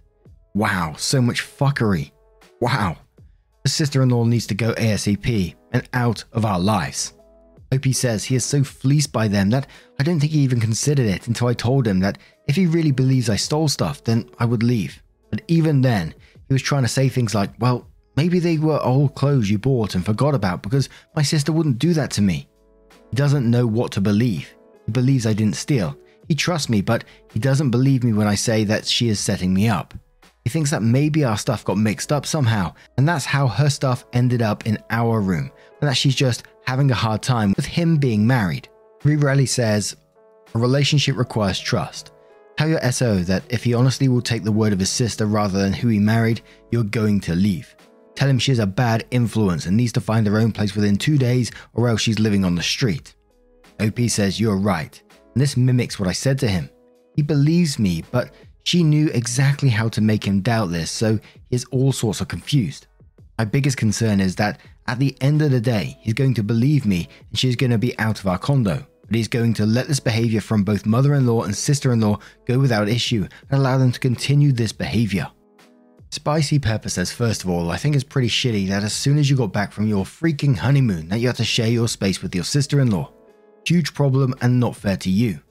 Wow, 0.56 0.96
so 0.98 1.22
much 1.22 1.44
fuckery. 1.44 2.12
Wow. 2.60 2.98
The 3.64 3.70
sister 3.70 4.02
in 4.02 4.10
law 4.10 4.24
needs 4.24 4.48
to 4.48 4.56
go 4.56 4.74
ASAP. 4.74 5.56
and 5.72 5.88
out 5.94 6.24
of 6.32 6.46
our 6.46 6.60
lives. 6.60 7.14
Opie 7.72 7.94
says 7.94 8.24
he 8.24 8.36
is 8.36 8.46
so 8.46 8.64
fleeced 8.64 9.12
by 9.12 9.28
them 9.28 9.50
that 9.50 9.68
I 10.00 10.04
don't 10.04 10.20
think 10.20 10.32
he 10.32 10.40
even 10.40 10.60
considered 10.60 11.06
it 11.08 11.28
until 11.28 11.48
I 11.48 11.54
told 11.54 11.86
him 11.86 12.00
that 12.00 12.18
if 12.48 12.56
he 12.56 12.66
really 12.66 12.92
believes 12.92 13.30
I 13.30 13.36
stole 13.36 13.68
stuff, 13.68 14.04
then 14.04 14.30
I 14.40 14.46
would 14.46 14.64
leave. 14.64 15.02
But 15.30 15.42
even 15.48 15.82
then, 15.82 16.14
he 16.48 16.54
was 16.54 16.62
trying 16.62 16.84
to 16.84 16.88
say 16.88 17.10
things 17.10 17.36
like, 17.36 17.52
well, 17.60 17.88
maybe 18.16 18.40
they 18.40 18.58
were 18.58 18.82
old 18.82 19.16
clothes 19.16 19.50
you 19.50 19.58
bought 19.58 19.96
and 19.96 20.06
forgot 20.06 20.34
about 20.34 20.62
because 20.62 20.88
my 21.16 21.22
sister 21.22 21.52
wouldn't 21.52 21.80
do 21.80 21.94
that 21.94 22.12
to 22.12 22.22
me. 22.22 22.48
He 23.10 23.16
doesn't 23.16 23.50
know 23.50 23.68
what 23.68 23.92
to 23.94 24.02
believe. 24.02 24.54
He 24.86 24.92
believes 24.92 25.26
I 25.26 25.34
didn't 25.34 25.58
steal. 25.58 25.98
He 26.28 26.36
trusts 26.36 26.70
me, 26.70 26.82
but 26.82 27.04
he 27.34 27.40
doesn't 27.40 27.72
believe 27.72 28.04
me 28.04 28.14
when 28.14 28.28
I 28.28 28.36
say 28.36 28.64
that 28.66 28.86
she 28.86 29.10
is 29.10 29.20
setting 29.20 29.54
me 29.54 29.68
up. 29.68 29.94
He 30.44 30.50
thinks 30.50 30.72
that 30.72 30.82
maybe 30.82 31.26
our 31.26 31.38
stuff 31.38 31.66
got 31.66 31.78
mixed 31.78 32.14
up 32.14 32.26
somehow, 32.26 32.74
and 32.98 33.08
that's 33.08 33.26
how 33.26 33.48
her 33.48 33.70
stuff 33.70 34.06
ended 34.14 34.42
up 34.42 34.66
in 34.66 34.78
our 34.90 35.20
room, 35.20 35.52
and 35.82 35.90
that 35.90 35.98
she's 35.98 36.16
just 36.16 36.44
having 36.66 36.92
a 36.92 36.96
hard 36.96 37.22
time 37.22 37.54
with 37.56 37.66
him 37.66 37.98
being 37.98 38.26
married. 38.26 38.68
Riley 39.04 39.46
says, 39.46 39.96
A 40.54 40.60
relationship 40.60 41.18
requires 41.18 41.60
trust. 41.60 42.12
Tell 42.58 42.68
your 42.68 42.92
SO 42.92 43.20
that 43.20 43.44
if 43.50 43.64
he 43.64 43.74
honestly 43.74 44.08
will 44.08 44.22
take 44.22 44.44
the 44.44 44.52
word 44.52 44.74
of 44.74 44.80
his 44.80 44.90
sister 44.90 45.28
rather 45.28 45.60
than 45.60 45.74
who 45.74 45.88
he 45.90 46.00
married, 46.00 46.42
you're 46.72 46.84
going 46.84 47.20
to 47.22 47.36
leave. 47.36 47.76
Tell 48.16 48.28
him 48.28 48.40
she's 48.40 48.58
a 48.60 48.66
bad 48.66 49.06
influence 49.12 49.68
and 49.68 49.78
needs 49.78 49.94
to 49.94 50.02
find 50.02 50.26
her 50.26 50.40
own 50.40 50.52
place 50.52 50.76
within 50.76 50.98
two 50.98 51.20
days 51.20 51.52
or 51.76 51.88
else 51.88 52.02
she's 52.02 52.20
living 52.20 52.44
on 52.44 52.56
the 52.56 52.64
street. 52.64 53.14
OP 53.80 54.00
says, 54.10 54.40
You're 54.40 54.58
right. 54.58 55.02
And 55.34 55.42
this 55.42 55.56
mimics 55.56 56.00
what 56.00 56.10
I 56.10 56.14
said 56.14 56.40
to 56.40 56.48
him. 56.48 56.70
He 57.16 57.22
believes 57.22 57.78
me, 57.78 58.04
but 58.12 58.32
she 58.64 58.84
knew 58.84 59.08
exactly 59.10 59.70
how 59.70 59.88
to 59.90 60.02
make 60.02 60.26
him 60.26 60.42
doubt 60.42 60.72
this, 60.72 60.90
so 60.90 61.20
he 61.50 61.56
is 61.56 61.66
all 61.66 61.92
sorts 61.92 62.22
of 62.22 62.28
confused. 62.28 62.88
My 63.38 63.46
biggest 63.46 63.78
concern 63.78 64.20
is 64.20 64.36
that 64.38 64.60
at 64.88 65.00
the 65.00 65.16
end 65.22 65.42
of 65.42 65.52
the 65.52 65.62
day, 65.62 65.98
he's 66.02 66.14
going 66.14 66.34
to 66.36 66.44
believe 66.44 66.86
me 66.86 67.10
and 67.30 67.38
she's 67.38 67.56
going 67.56 67.72
to 67.72 67.78
be 67.78 67.98
out 68.00 68.20
of 68.20 68.28
our 68.28 68.38
condo. 68.38 68.86
But 69.06 69.16
he's 69.16 69.28
going 69.28 69.54
to 69.56 69.66
let 69.66 69.88
this 69.88 70.00
behavior 70.00 70.42
from 70.42 70.64
both 70.64 70.86
mother 70.86 71.14
in 71.14 71.26
law 71.26 71.44
and 71.44 71.56
sister 71.56 71.94
in 71.94 72.02
law 72.02 72.20
go 72.46 72.60
without 72.60 72.90
issue 72.90 73.28
and 73.50 73.60
allow 73.60 73.78
them 73.78 73.92
to 73.92 74.00
continue 74.00 74.52
this 74.52 74.72
behavior. 74.74 75.30
Spicy 76.10 76.58
Pepper 76.60 76.90
says, 76.90 77.12
first 77.12 77.44
of 77.44 77.50
all, 77.50 77.70
I 77.70 77.78
think 77.78 77.96
it's 77.96 78.04
pretty 78.04 78.30
shitty 78.30 78.68
that 78.70 78.84
as 78.84 78.94
soon 78.94 79.18
as 79.18 79.30
you 79.30 79.36
got 79.36 79.52
back 79.54 79.72
from 79.72 79.88
your 79.88 80.06
freaking 80.06 80.58
honeymoon, 80.58 81.10
that 81.10 81.20
you 81.20 81.28
had 81.28 81.36
to 81.38 81.46
share 81.46 81.70
your 81.70 81.88
space 81.88 82.22
with 82.22 82.34
your 82.34 82.44
sister 82.44 82.80
in 82.80 82.92
law. 82.92 83.12
Huge 83.66 83.94
problem 83.94 84.34
and 84.42 84.60
not 84.60 84.76
fair 84.76 84.98
to 84.98 85.10
you. 85.10 85.42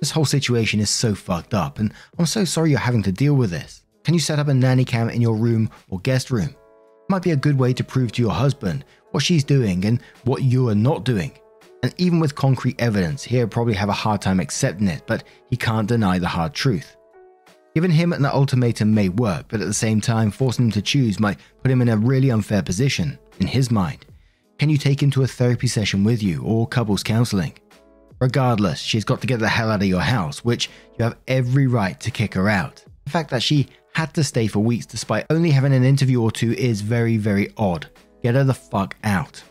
This 0.00 0.12
whole 0.12 0.24
situation 0.24 0.80
is 0.80 0.90
so 0.90 1.14
fucked 1.14 1.54
up, 1.54 1.78
and 1.78 1.92
I'm 2.18 2.26
so 2.26 2.44
sorry 2.44 2.70
you're 2.70 2.78
having 2.78 3.02
to 3.04 3.12
deal 3.12 3.34
with 3.34 3.50
this. 3.50 3.82
Can 4.04 4.14
you 4.14 4.20
set 4.20 4.38
up 4.38 4.48
a 4.48 4.54
nanny 4.54 4.84
cam 4.84 5.08
in 5.08 5.20
your 5.20 5.34
room 5.34 5.70
or 5.88 5.98
guest 6.00 6.30
room? 6.30 6.54
Might 7.08 7.22
be 7.22 7.32
a 7.32 7.36
good 7.36 7.58
way 7.58 7.72
to 7.74 7.84
prove 7.84 8.12
to 8.12 8.22
your 8.22 8.32
husband 8.32 8.84
what 9.10 9.22
she's 9.22 9.44
doing 9.44 9.84
and 9.84 10.00
what 10.24 10.42
you 10.42 10.68
are 10.68 10.74
not 10.74 11.04
doing. 11.04 11.32
And 11.82 11.94
even 11.98 12.18
with 12.18 12.34
concrete 12.34 12.80
evidence, 12.80 13.22
he'll 13.22 13.46
probably 13.46 13.74
have 13.74 13.90
a 13.90 13.92
hard 13.92 14.22
time 14.22 14.40
accepting 14.40 14.88
it, 14.88 15.02
but 15.06 15.24
he 15.50 15.56
can't 15.56 15.86
deny 15.86 16.18
the 16.18 16.28
hard 16.28 16.54
truth. 16.54 16.96
Giving 17.74 17.90
him 17.90 18.12
an 18.12 18.24
ultimatum 18.24 18.94
may 18.94 19.08
work, 19.10 19.46
but 19.48 19.60
at 19.60 19.66
the 19.66 19.74
same 19.74 20.00
time, 20.00 20.30
forcing 20.30 20.66
him 20.66 20.70
to 20.72 20.82
choose 20.82 21.20
might 21.20 21.38
put 21.62 21.70
him 21.70 21.82
in 21.82 21.88
a 21.88 21.96
really 21.96 22.30
unfair 22.30 22.62
position, 22.62 23.18
in 23.38 23.46
his 23.48 23.70
mind. 23.70 24.06
Can 24.58 24.70
you 24.70 24.78
take 24.78 25.02
him 25.02 25.10
to 25.10 25.24
a 25.24 25.26
therapy 25.26 25.66
session 25.66 26.04
with 26.04 26.22
you 26.22 26.42
or 26.42 26.66
couples 26.66 27.02
counseling? 27.02 27.52
Regardless, 28.20 28.78
she's 28.78 29.04
got 29.04 29.20
to 29.20 29.26
get 29.26 29.40
the 29.40 29.48
hell 29.48 29.70
out 29.70 29.82
of 29.82 29.88
your 29.88 30.00
house, 30.00 30.44
which 30.44 30.70
you 30.96 31.04
have 31.04 31.18
every 31.28 31.66
right 31.66 31.98
to 32.00 32.10
kick 32.10 32.32
her 32.34 32.48
out. 32.48 32.82
The 33.04 33.10
fact 33.10 33.30
that 33.30 33.42
she 33.42 33.68
had 33.94 34.12
to 34.14 34.24
stay 34.24 34.46
for 34.46 34.60
weeks 34.60 34.86
despite 34.86 35.26
only 35.30 35.50
having 35.50 35.72
an 35.72 35.84
interview 35.84 36.20
or 36.20 36.30
two 36.30 36.52
is 36.52 36.80
very, 36.80 37.16
very 37.16 37.52
odd. 37.56 37.88
Get 38.22 38.34
her 38.34 38.44
the 38.44 38.54
fuck 38.54 38.96
out. 39.04 39.42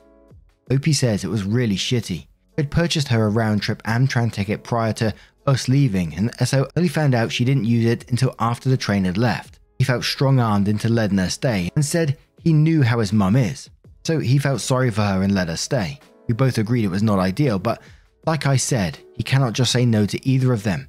Opie 0.71 0.93
says 0.93 1.23
it 1.23 1.29
was 1.29 1.43
really 1.43 1.75
shitty. 1.75 2.27
He'd 2.57 2.71
purchased 2.71 3.07
her 3.07 3.25
a 3.25 3.29
round 3.29 3.61
trip 3.61 3.81
Amtrak 3.83 4.33
ticket 4.33 4.63
prior 4.63 4.93
to 4.93 5.13
us 5.45 5.67
leaving, 5.67 6.13
and 6.15 6.47
so 6.47 6.67
only 6.75 6.89
found 6.89 7.15
out 7.15 7.31
she 7.31 7.45
didn't 7.45 7.65
use 7.65 7.85
it 7.85 8.09
until 8.09 8.35
after 8.39 8.69
the 8.69 8.77
train 8.77 9.05
had 9.05 9.17
left. 9.17 9.59
He 9.79 9.83
felt 9.83 10.03
strong 10.03 10.39
armed 10.39 10.67
into 10.67 10.87
letting 10.87 11.17
her 11.17 11.29
stay 11.29 11.69
and 11.75 11.83
said 11.83 12.17
he 12.41 12.53
knew 12.53 12.83
how 12.83 12.99
his 12.99 13.11
mum 13.13 13.35
is. 13.35 13.69
So 14.05 14.19
he 14.19 14.37
felt 14.37 14.61
sorry 14.61 14.91
for 14.91 15.01
her 15.01 15.23
and 15.23 15.33
let 15.33 15.47
her 15.47 15.57
stay. 15.57 15.99
We 16.27 16.33
both 16.33 16.57
agreed 16.57 16.85
it 16.85 16.89
was 16.89 17.03
not 17.03 17.19
ideal, 17.19 17.59
but 17.59 17.81
like 18.25 18.45
I 18.45 18.57
said, 18.57 18.99
he 19.15 19.23
cannot 19.23 19.53
just 19.53 19.71
say 19.71 19.85
no 19.85 20.05
to 20.05 20.27
either 20.27 20.53
of 20.53 20.63
them. 20.63 20.87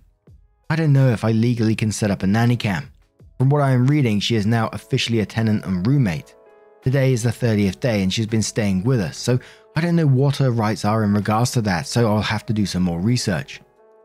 I 0.71 0.77
don't 0.77 0.93
know 0.93 1.09
if 1.09 1.25
I 1.25 1.33
legally 1.33 1.75
can 1.75 1.93
set 1.93 2.11
up 2.11 2.23
a 2.23 2.27
nanny 2.27 2.57
cam. 2.57 2.91
From 3.39 3.49
what 3.49 3.63
I 3.63 3.73
am 3.73 3.87
reading, 3.87 4.21
she 4.21 4.37
is 4.37 4.47
now 4.47 4.69
officially 4.73 5.21
a 5.21 5.27
tenant 5.27 5.65
and 5.65 5.87
roommate. 5.87 6.35
Today 6.83 7.13
is 7.13 7.23
the 7.23 7.31
30th 7.31 7.81
day 7.81 8.03
and 8.03 8.13
she's 8.13 8.27
been 8.27 8.43
staying 8.43 8.85
with 8.85 9.01
us, 9.01 9.17
so 9.17 9.39
I 9.75 9.81
don't 9.81 9.97
know 9.97 10.07
what 10.07 10.37
her 10.37 10.51
rights 10.51 10.85
are 10.85 11.03
in 11.03 11.15
regards 11.15 11.51
to 11.53 11.63
that, 11.63 11.87
so 11.87 12.07
I'll 12.07 12.23
have 12.23 12.47
to 12.47 12.53
do 12.53 12.67
some 12.67 12.83
more 12.83 13.01
research. 13.01 13.61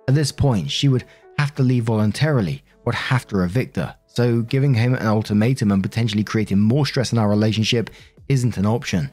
At 0.08 0.16
this 0.16 0.32
point, 0.32 0.72
she 0.72 0.88
would 0.88 1.04
have 1.38 1.54
to 1.56 1.64
leave 1.64 1.84
voluntarily, 1.84 2.64
would 2.86 2.96
have 2.96 3.28
to 3.28 3.42
evict 3.44 3.76
her, 3.76 3.96
so 4.08 4.42
giving 4.42 4.74
him 4.74 4.96
an 4.96 5.06
ultimatum 5.06 5.72
and 5.72 5.84
potentially 5.84 6.24
creating 6.24 6.60
more 6.60 6.86
stress 6.86 7.12
in 7.12 7.20
our 7.20 7.30
relationship 7.30 7.92
isn't 8.28 8.58
an 8.58 8.66
option. 8.66 9.12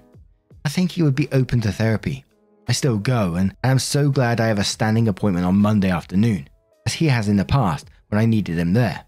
I 0.64 0.70
think 0.70 0.92
he 0.92 1.02
would 1.02 1.14
be 1.14 1.28
open 1.32 1.60
to 1.60 1.72
therapy, 1.72 2.24
I 2.68 2.72
still 2.72 2.98
go, 2.98 3.36
and 3.36 3.54
I 3.62 3.68
am 3.68 3.78
so 3.78 4.10
glad 4.10 4.40
I 4.40 4.48
have 4.48 4.58
a 4.58 4.64
standing 4.64 5.06
appointment 5.06 5.46
on 5.46 5.56
Monday 5.56 5.90
afternoon, 5.90 6.48
as 6.84 6.94
he 6.94 7.06
has 7.06 7.28
in 7.28 7.36
the 7.36 7.44
past 7.44 7.88
when 8.08 8.20
I 8.20 8.26
needed 8.26 8.58
him 8.58 8.72
there. 8.72 9.05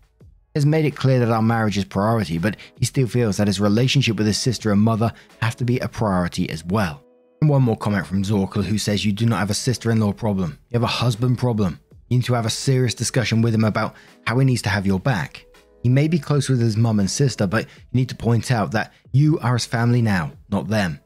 Has 0.58 0.66
made 0.66 0.86
it 0.86 0.96
clear 0.96 1.20
that 1.20 1.30
our 1.30 1.40
marriage 1.40 1.78
is 1.78 1.84
priority, 1.84 2.36
but 2.36 2.56
he 2.80 2.84
still 2.84 3.06
feels 3.06 3.36
that 3.36 3.46
his 3.46 3.60
relationship 3.60 4.16
with 4.16 4.26
his 4.26 4.38
sister 4.38 4.72
and 4.72 4.80
mother 4.80 5.12
have 5.40 5.54
to 5.54 5.64
be 5.64 5.78
a 5.78 5.86
priority 5.86 6.50
as 6.50 6.64
well. 6.64 7.00
And 7.40 7.48
one 7.48 7.62
more 7.62 7.76
comment 7.76 8.08
from 8.08 8.24
Zorkel 8.24 8.64
who 8.64 8.76
says 8.76 9.04
you 9.04 9.12
do 9.12 9.24
not 9.24 9.38
have 9.38 9.50
a 9.50 9.54
sister 9.54 9.92
in 9.92 10.00
law 10.00 10.12
problem, 10.12 10.58
you 10.68 10.74
have 10.74 10.82
a 10.82 10.88
husband 10.88 11.38
problem. 11.38 11.78
You 12.08 12.16
need 12.16 12.24
to 12.24 12.34
have 12.34 12.44
a 12.44 12.50
serious 12.50 12.92
discussion 12.92 13.40
with 13.40 13.54
him 13.54 13.62
about 13.62 13.94
how 14.26 14.36
he 14.40 14.44
needs 14.44 14.62
to 14.62 14.68
have 14.68 14.84
your 14.84 14.98
back. 14.98 15.46
He 15.84 15.88
may 15.88 16.08
be 16.08 16.18
close 16.18 16.48
with 16.48 16.60
his 16.60 16.76
mum 16.76 16.98
and 16.98 17.08
sister, 17.08 17.46
but 17.46 17.66
you 17.66 18.00
need 18.00 18.08
to 18.08 18.16
point 18.16 18.50
out 18.50 18.72
that 18.72 18.92
you 19.12 19.38
are 19.38 19.52
his 19.52 19.64
family 19.64 20.02
now, 20.02 20.32
not 20.50 20.66
them. 20.66 20.98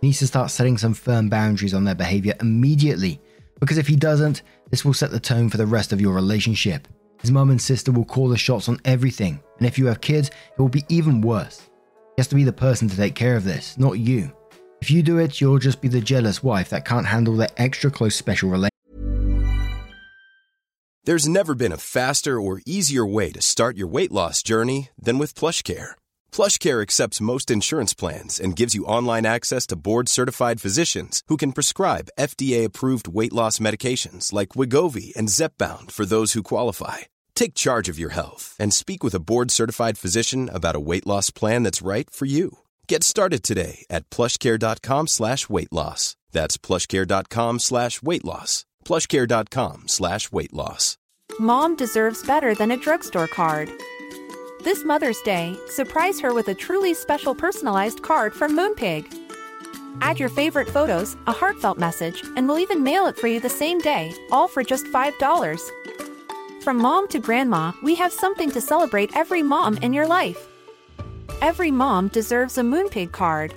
He 0.00 0.08
needs 0.08 0.18
to 0.18 0.26
start 0.26 0.50
setting 0.50 0.78
some 0.78 0.94
firm 0.94 1.28
boundaries 1.28 1.74
on 1.74 1.84
their 1.84 1.94
behavior 1.94 2.34
immediately, 2.40 3.20
because 3.60 3.78
if 3.78 3.86
he 3.86 3.94
doesn't, 3.94 4.42
this 4.70 4.84
will 4.84 4.94
set 4.94 5.12
the 5.12 5.20
tone 5.20 5.48
for 5.48 5.58
the 5.58 5.66
rest 5.66 5.92
of 5.92 6.00
your 6.00 6.12
relationship. 6.12 6.88
His 7.26 7.32
mum 7.32 7.50
and 7.50 7.60
sister 7.60 7.90
will 7.90 8.04
call 8.04 8.28
the 8.28 8.38
shots 8.38 8.68
on 8.68 8.78
everything, 8.84 9.40
and 9.58 9.66
if 9.66 9.78
you 9.78 9.86
have 9.86 10.00
kids, 10.00 10.28
it 10.28 10.60
will 10.60 10.68
be 10.68 10.84
even 10.88 11.20
worse. 11.20 11.58
He 11.58 12.18
has 12.18 12.28
to 12.28 12.36
be 12.36 12.44
the 12.44 12.52
person 12.52 12.88
to 12.88 12.96
take 12.96 13.16
care 13.16 13.34
of 13.34 13.42
this, 13.42 13.76
not 13.76 13.98
you. 13.98 14.30
If 14.80 14.92
you 14.92 15.02
do 15.02 15.18
it, 15.18 15.40
you'll 15.40 15.58
just 15.58 15.80
be 15.80 15.88
the 15.88 16.00
jealous 16.00 16.44
wife 16.44 16.68
that 16.68 16.84
can't 16.84 17.04
handle 17.04 17.34
their 17.34 17.48
extra 17.56 17.90
close 17.90 18.14
special 18.14 18.48
relationship. 18.48 18.70
There's 21.02 21.26
never 21.26 21.56
been 21.56 21.72
a 21.72 21.78
faster 21.78 22.40
or 22.40 22.60
easier 22.64 23.04
way 23.04 23.32
to 23.32 23.42
start 23.42 23.76
your 23.76 23.88
weight 23.88 24.12
loss 24.12 24.40
journey 24.40 24.90
than 24.96 25.18
with 25.18 25.34
PlushCare 25.34 25.94
PlushCare 26.36 26.82
accepts 26.82 27.20
most 27.20 27.50
insurance 27.50 27.94
plans 27.94 28.38
and 28.38 28.54
gives 28.54 28.74
you 28.74 28.84
online 28.84 29.24
access 29.24 29.66
to 29.68 29.82
board-certified 29.88 30.60
physicians 30.60 31.22
who 31.28 31.38
can 31.38 31.52
prescribe 31.52 32.10
FDA-approved 32.20 33.08
weight 33.08 33.32
loss 33.32 33.58
medications 33.58 34.34
like 34.34 34.50
Wegovy 34.50 35.16
and 35.16 35.30
Zepbound 35.30 35.90
for 35.90 36.04
those 36.04 36.34
who 36.34 36.42
qualify. 36.42 36.98
Take 37.36 37.54
charge 37.54 37.88
of 37.88 37.98
your 37.98 38.10
health 38.10 38.56
and 38.58 38.74
speak 38.74 39.04
with 39.04 39.14
a 39.14 39.20
board-certified 39.20 39.98
physician 39.98 40.48
about 40.52 40.74
a 40.74 40.80
weight 40.80 41.06
loss 41.06 41.30
plan 41.30 41.62
that's 41.62 41.82
right 41.82 42.10
for 42.10 42.24
you. 42.24 42.58
Get 42.88 43.04
started 43.04 43.42
today 43.44 43.84
at 43.90 44.08
plushcare.com 44.10 45.06
slash 45.06 45.48
weight 45.48 45.72
loss. 45.72 46.16
That's 46.32 46.56
plushcare.com 46.56 47.60
slash 47.60 48.02
weight 48.02 48.24
loss. 48.24 48.64
plushcare.com 48.84 49.84
slash 49.86 50.32
weight 50.32 50.52
loss. 50.52 50.96
Mom 51.38 51.76
deserves 51.76 52.26
better 52.26 52.54
than 52.54 52.70
a 52.70 52.76
drugstore 52.76 53.26
card. 53.28 53.70
This 54.64 54.84
Mother's 54.84 55.20
Day, 55.22 55.56
surprise 55.68 56.18
her 56.20 56.32
with 56.32 56.48
a 56.48 56.54
truly 56.54 56.94
special 56.94 57.34
personalized 57.34 58.02
card 58.02 58.32
from 58.32 58.56
Moonpig. 58.56 59.04
Add 60.00 60.18
your 60.18 60.28
favorite 60.28 60.68
photos, 60.68 61.16
a 61.26 61.32
heartfelt 61.32 61.78
message, 61.78 62.22
and 62.36 62.48
we'll 62.48 62.58
even 62.58 62.82
mail 62.82 63.06
it 63.06 63.16
for 63.16 63.28
you 63.28 63.40
the 63.40 63.48
same 63.48 63.78
day, 63.78 64.12
all 64.30 64.48
for 64.48 64.62
just 64.62 64.86
$5. 64.86 65.70
From 66.66 66.78
mom 66.78 67.06
to 67.10 67.20
grandma, 67.20 67.70
we 67.80 67.94
have 67.94 68.12
something 68.12 68.50
to 68.50 68.60
celebrate 68.60 69.16
every 69.16 69.40
mom 69.40 69.76
in 69.82 69.92
your 69.92 70.08
life. 70.08 70.48
Every 71.40 71.70
mom 71.70 72.08
deserves 72.08 72.58
a 72.58 72.62
Moonpig 72.62 73.12
card. 73.12 73.54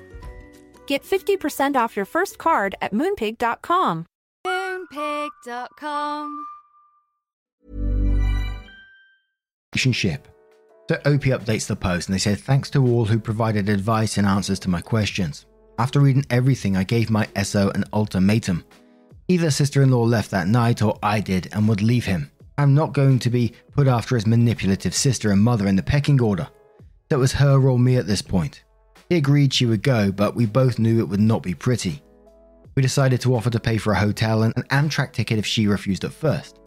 Get 0.85 1.03
50% 1.03 1.75
off 1.75 1.95
your 1.95 2.05
first 2.05 2.37
card 2.37 2.75
at 2.83 2.93
moonpig.com. 2.93 4.05
Moonpig.com. 4.45 6.45
relationship. 9.73 10.27
So 10.87 10.95
OP 10.97 11.25
updates 11.33 11.65
the 11.65 11.75
post 11.75 12.09
and 12.09 12.13
they 12.13 12.19
said, 12.19 12.37
Thanks 12.37 12.69
to 12.69 12.85
all 12.85 13.05
who 13.05 13.17
provided 13.17 13.69
advice 13.69 14.19
and 14.19 14.27
answers 14.27 14.59
to 14.59 14.69
my 14.69 14.81
questions. 14.81 15.47
After 15.79 15.99
reading 15.99 16.27
everything, 16.29 16.77
I 16.77 16.83
gave 16.83 17.09
my 17.09 17.27
SO 17.41 17.71
an 17.71 17.85
ultimatum. 17.91 18.63
Either 19.27 19.49
sister 19.49 19.81
in 19.81 19.89
law 19.89 20.03
left 20.03 20.29
that 20.29 20.47
night 20.47 20.83
or 20.83 20.99
I 21.01 21.21
did 21.21 21.49
and 21.53 21.67
would 21.67 21.81
leave 21.81 22.05
him. 22.05 22.29
I'm 22.59 22.73
not 22.73 22.91
going 22.91 23.19
to 23.19 23.29
be 23.29 23.53
put 23.71 23.87
after 23.87 24.15
his 24.15 24.27
manipulative 24.27 24.93
sister 24.93 25.31
and 25.31 25.41
mother 25.41 25.65
in 25.65 25.77
the 25.77 25.81
pecking 25.81 26.19
order. 26.19 26.45
That 27.07 27.17
was 27.17 27.31
her 27.31 27.57
or 27.69 27.79
me 27.79 27.95
at 27.95 28.05
this 28.05 28.21
point. 28.21 28.63
He 29.07 29.15
agreed 29.15 29.53
she 29.53 29.65
would 29.65 29.81
go, 29.81 30.11
but 30.11 30.35
we 30.35 30.45
both 30.45 30.77
knew 30.77 30.99
it 30.99 31.07
would 31.07 31.21
not 31.21 31.41
be 31.41 31.53
pretty. 31.53 32.03
We 32.75 32.81
decided 32.81 33.21
to 33.21 33.33
offer 33.33 33.49
to 33.49 33.61
pay 33.61 33.77
for 33.77 33.93
a 33.93 33.99
hotel 33.99 34.43
and 34.43 34.53
an 34.57 34.63
Amtrak 34.63 35.13
ticket 35.13 35.39
if 35.39 35.45
she 35.45 35.67
refused 35.67 36.03
at 36.03 36.11
first, 36.11 36.59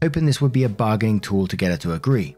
hoping 0.00 0.24
this 0.24 0.40
would 0.40 0.52
be 0.52 0.62
a 0.62 0.68
bargaining 0.68 1.18
tool 1.18 1.48
to 1.48 1.56
get 1.56 1.72
her 1.72 1.76
to 1.78 1.94
agree. 1.94 2.36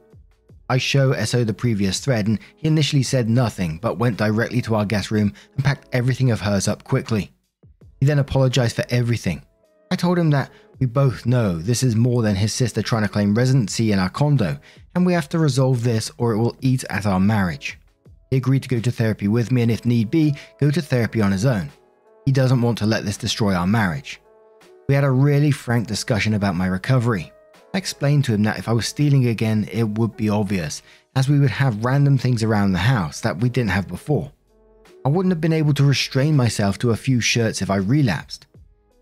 I 0.71 0.78
show 0.78 1.12
SO 1.12 1.45
the 1.45 1.52
previous 1.52 2.00
thread 2.00 2.28
and 2.28 2.38
he 2.57 2.66
initially 2.66 3.02
said 3.02 3.28
nothing 3.28 3.76
but 3.76 3.99
went 3.99 4.16
directly 4.16 4.62
to 4.62 4.75
our 4.75 4.87
guest 4.87 5.11
room 5.11 5.35
and 5.54 5.62
packed 5.62 5.87
everything 5.92 6.31
of 6.31 6.40
hers 6.40 6.66
up 6.66 6.85
quickly. 6.85 7.31
He 8.00 8.07
then 8.07 8.21
apologized 8.21 8.76
for 8.76 8.87
everything. 8.88 9.42
I 9.90 9.97
told 9.97 10.19
him 10.19 10.31
that 10.31 10.50
we 10.83 10.87
both 10.87 11.27
know 11.27 11.59
this 11.59 11.85
is 11.85 11.95
more 11.95 12.23
than 12.23 12.35
his 12.35 12.53
sister 12.53 12.83
trying 12.83 13.05
to 13.05 13.09
claim 13.09 13.37
residency 13.37 13.93
in 13.93 14.01
our 14.01 14.09
condo 14.09 14.59
and 14.97 15.07
we 15.07 15.12
have 15.12 15.29
to 15.29 15.39
resolve 15.39 15.85
this 15.85 16.11
or 16.19 16.33
it 16.33 16.39
will 16.39 16.57
eat 16.61 16.83
at 16.91 17.07
our 17.07 17.21
marriage. 17.21 17.79
He 18.31 18.37
agreed 18.39 18.65
to 18.65 18.69
go 18.69 18.81
to 18.81 18.91
therapy 18.91 19.29
with 19.29 19.53
me 19.53 19.62
and, 19.62 19.71
if 19.71 19.87
need 19.87 20.11
be, 20.11 20.35
go 20.59 20.73
to 20.73 20.83
therapy 20.83 21.23
on 21.23 21.31
his 21.31 21.45
own. 21.45 21.71
He 22.25 22.33
doesn't 22.33 22.62
want 22.62 22.79
to 22.79 22.87
let 22.87 23.05
this 23.05 23.17
destroy 23.17 23.55
our 23.55 23.67
marriage. 23.69 24.21
We 24.89 24.97
had 24.97 25.05
a 25.05 25.11
really 25.12 25.53
frank 25.53 25.87
discussion 25.87 26.35
about 26.35 26.57
my 26.57 26.67
recovery. 26.67 27.33
I 27.73 27.79
explained 27.79 28.25
to 28.25 28.35
him 28.35 28.43
that 28.43 28.59
if 28.59 28.69
I 28.69 28.73
was 28.73 28.89
stealing 28.89 29.29
again, 29.29 29.69
it 29.71 29.85
would 29.85 30.17
be 30.17 30.31
obvious, 30.31 30.83
as 31.15 31.29
we 31.29 31.39
would 31.39 31.51
have 31.51 31.85
random 31.85 32.19
things 32.19 32.43
around 32.43 32.73
the 32.73 32.79
house 32.79 33.21
that 33.21 33.37
we 33.37 33.49
didn't 33.49 33.71
have 33.71 33.87
before. 33.87 34.33
I 35.05 35.11
wouldn't 35.11 35.33
have 35.33 35.41
been 35.41 35.53
able 35.53 35.75
to 35.75 35.85
restrain 35.85 36.35
myself 36.35 36.77
to 36.79 36.91
a 36.91 36.97
few 36.97 37.21
shirts 37.21 37.62
if 37.62 37.71
I 37.71 37.77
relapsed. 37.77 38.49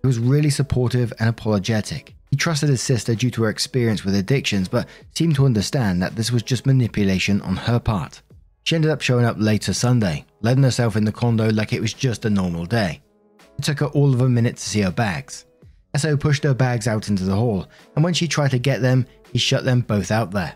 He 0.02 0.06
was 0.06 0.18
really 0.18 0.50
supportive 0.50 1.12
and 1.18 1.28
apologetic. 1.28 2.14
He 2.30 2.36
trusted 2.36 2.68
his 2.68 2.80
sister 2.80 3.14
due 3.14 3.30
to 3.32 3.42
her 3.42 3.50
experience 3.50 4.04
with 4.04 4.14
addictions, 4.14 4.68
but 4.68 4.88
seemed 5.14 5.34
to 5.34 5.46
understand 5.46 6.00
that 6.02 6.16
this 6.16 6.30
was 6.30 6.42
just 6.42 6.66
manipulation 6.66 7.40
on 7.42 7.56
her 7.56 7.78
part. 7.78 8.22
She 8.64 8.76
ended 8.76 8.90
up 8.90 9.00
showing 9.00 9.24
up 9.24 9.36
later 9.38 9.72
Sunday, 9.72 10.24
letting 10.40 10.62
herself 10.62 10.96
in 10.96 11.04
the 11.04 11.12
condo 11.12 11.50
like 11.50 11.72
it 11.72 11.80
was 11.80 11.92
just 11.92 12.24
a 12.24 12.30
normal 12.30 12.66
day. 12.66 13.00
It 13.58 13.64
took 13.64 13.80
her 13.80 13.86
all 13.86 14.14
of 14.14 14.20
a 14.20 14.28
minute 14.28 14.56
to 14.56 14.62
see 14.62 14.80
her 14.82 14.92
bags. 14.92 15.44
SO 15.96 16.16
pushed 16.16 16.44
her 16.44 16.54
bags 16.54 16.86
out 16.86 17.08
into 17.08 17.24
the 17.24 17.34
hall, 17.34 17.66
and 17.94 18.04
when 18.04 18.14
she 18.14 18.28
tried 18.28 18.52
to 18.52 18.58
get 18.58 18.80
them, 18.80 19.06
he 19.32 19.38
shut 19.38 19.64
them 19.64 19.80
both 19.80 20.10
out 20.10 20.30
there. 20.30 20.54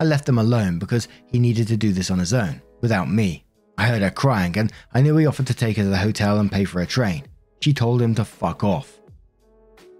I 0.00 0.04
left 0.04 0.24
them 0.24 0.38
alone 0.38 0.78
because 0.78 1.08
he 1.26 1.38
needed 1.38 1.68
to 1.68 1.76
do 1.76 1.92
this 1.92 2.10
on 2.10 2.18
his 2.18 2.32
own, 2.32 2.62
without 2.80 3.10
me. 3.10 3.44
I 3.76 3.86
heard 3.86 4.02
her 4.02 4.10
crying, 4.10 4.56
and 4.56 4.72
I 4.94 5.02
knew 5.02 5.16
he 5.16 5.26
offered 5.26 5.46
to 5.48 5.54
take 5.54 5.76
her 5.76 5.82
to 5.82 5.88
the 5.88 5.96
hotel 5.96 6.40
and 6.40 6.50
pay 6.50 6.64
for 6.64 6.80
a 6.80 6.86
train. 6.86 7.24
She 7.62 7.72
told 7.72 8.02
him 8.02 8.14
to 8.16 8.24
fuck 8.24 8.64
off. 8.64 9.00